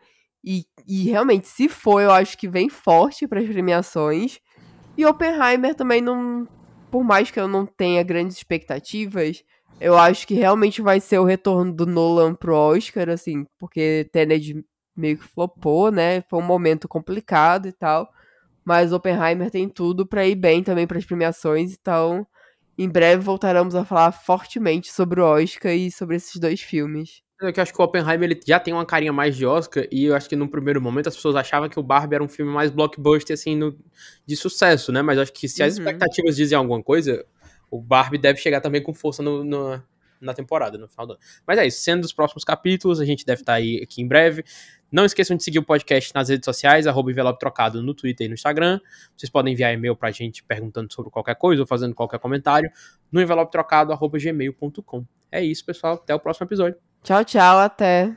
[0.43, 4.39] E, e realmente, se for, eu acho que vem forte para as premiações.
[4.97, 6.47] E Oppenheimer também não.
[6.89, 9.43] Por mais que eu não tenha grandes expectativas,
[9.81, 14.65] eu acho que realmente vai ser o retorno do Nolan pro Oscar, assim, porque Tenet
[14.95, 16.21] meio que flopou, né?
[16.29, 18.09] Foi um momento complicado e tal.
[18.65, 22.25] Mas Oppenheimer tem tudo para ir bem também para as premiações, então
[22.77, 27.21] em breve voltaremos a falar fortemente sobre o Oscar e sobre esses dois filmes.
[27.39, 29.87] É que eu acho que o Oppenheimer ele já tem uma carinha mais de Oscar
[29.91, 32.27] e eu acho que no primeiro momento as pessoas achavam que o Barbie era um
[32.27, 33.77] filme mais blockbuster assim no,
[34.25, 35.03] de sucesso, né?
[35.03, 35.83] Mas acho que se as uhum.
[35.83, 37.23] expectativas dizem alguma coisa,
[37.69, 39.79] o Barbie deve chegar também com força no, no,
[40.19, 41.19] na temporada, no final do ano.
[41.45, 44.07] Mas é isso, sendo os próximos capítulos, a gente deve estar tá aí aqui em
[44.07, 44.43] breve.
[44.91, 48.29] Não esqueçam de seguir o podcast nas redes sociais, arroba envelope trocado no Twitter e
[48.29, 48.79] no Instagram.
[49.15, 52.71] Vocês podem enviar e-mail pra gente perguntando sobre qualquer coisa ou fazendo qualquer comentário
[53.11, 55.05] no envelope trocado, arroba gmail.com.
[55.31, 55.95] É isso, pessoal.
[55.95, 56.86] Até o próximo episódio.
[57.03, 57.59] Tchau, tchau.
[57.59, 58.15] Até.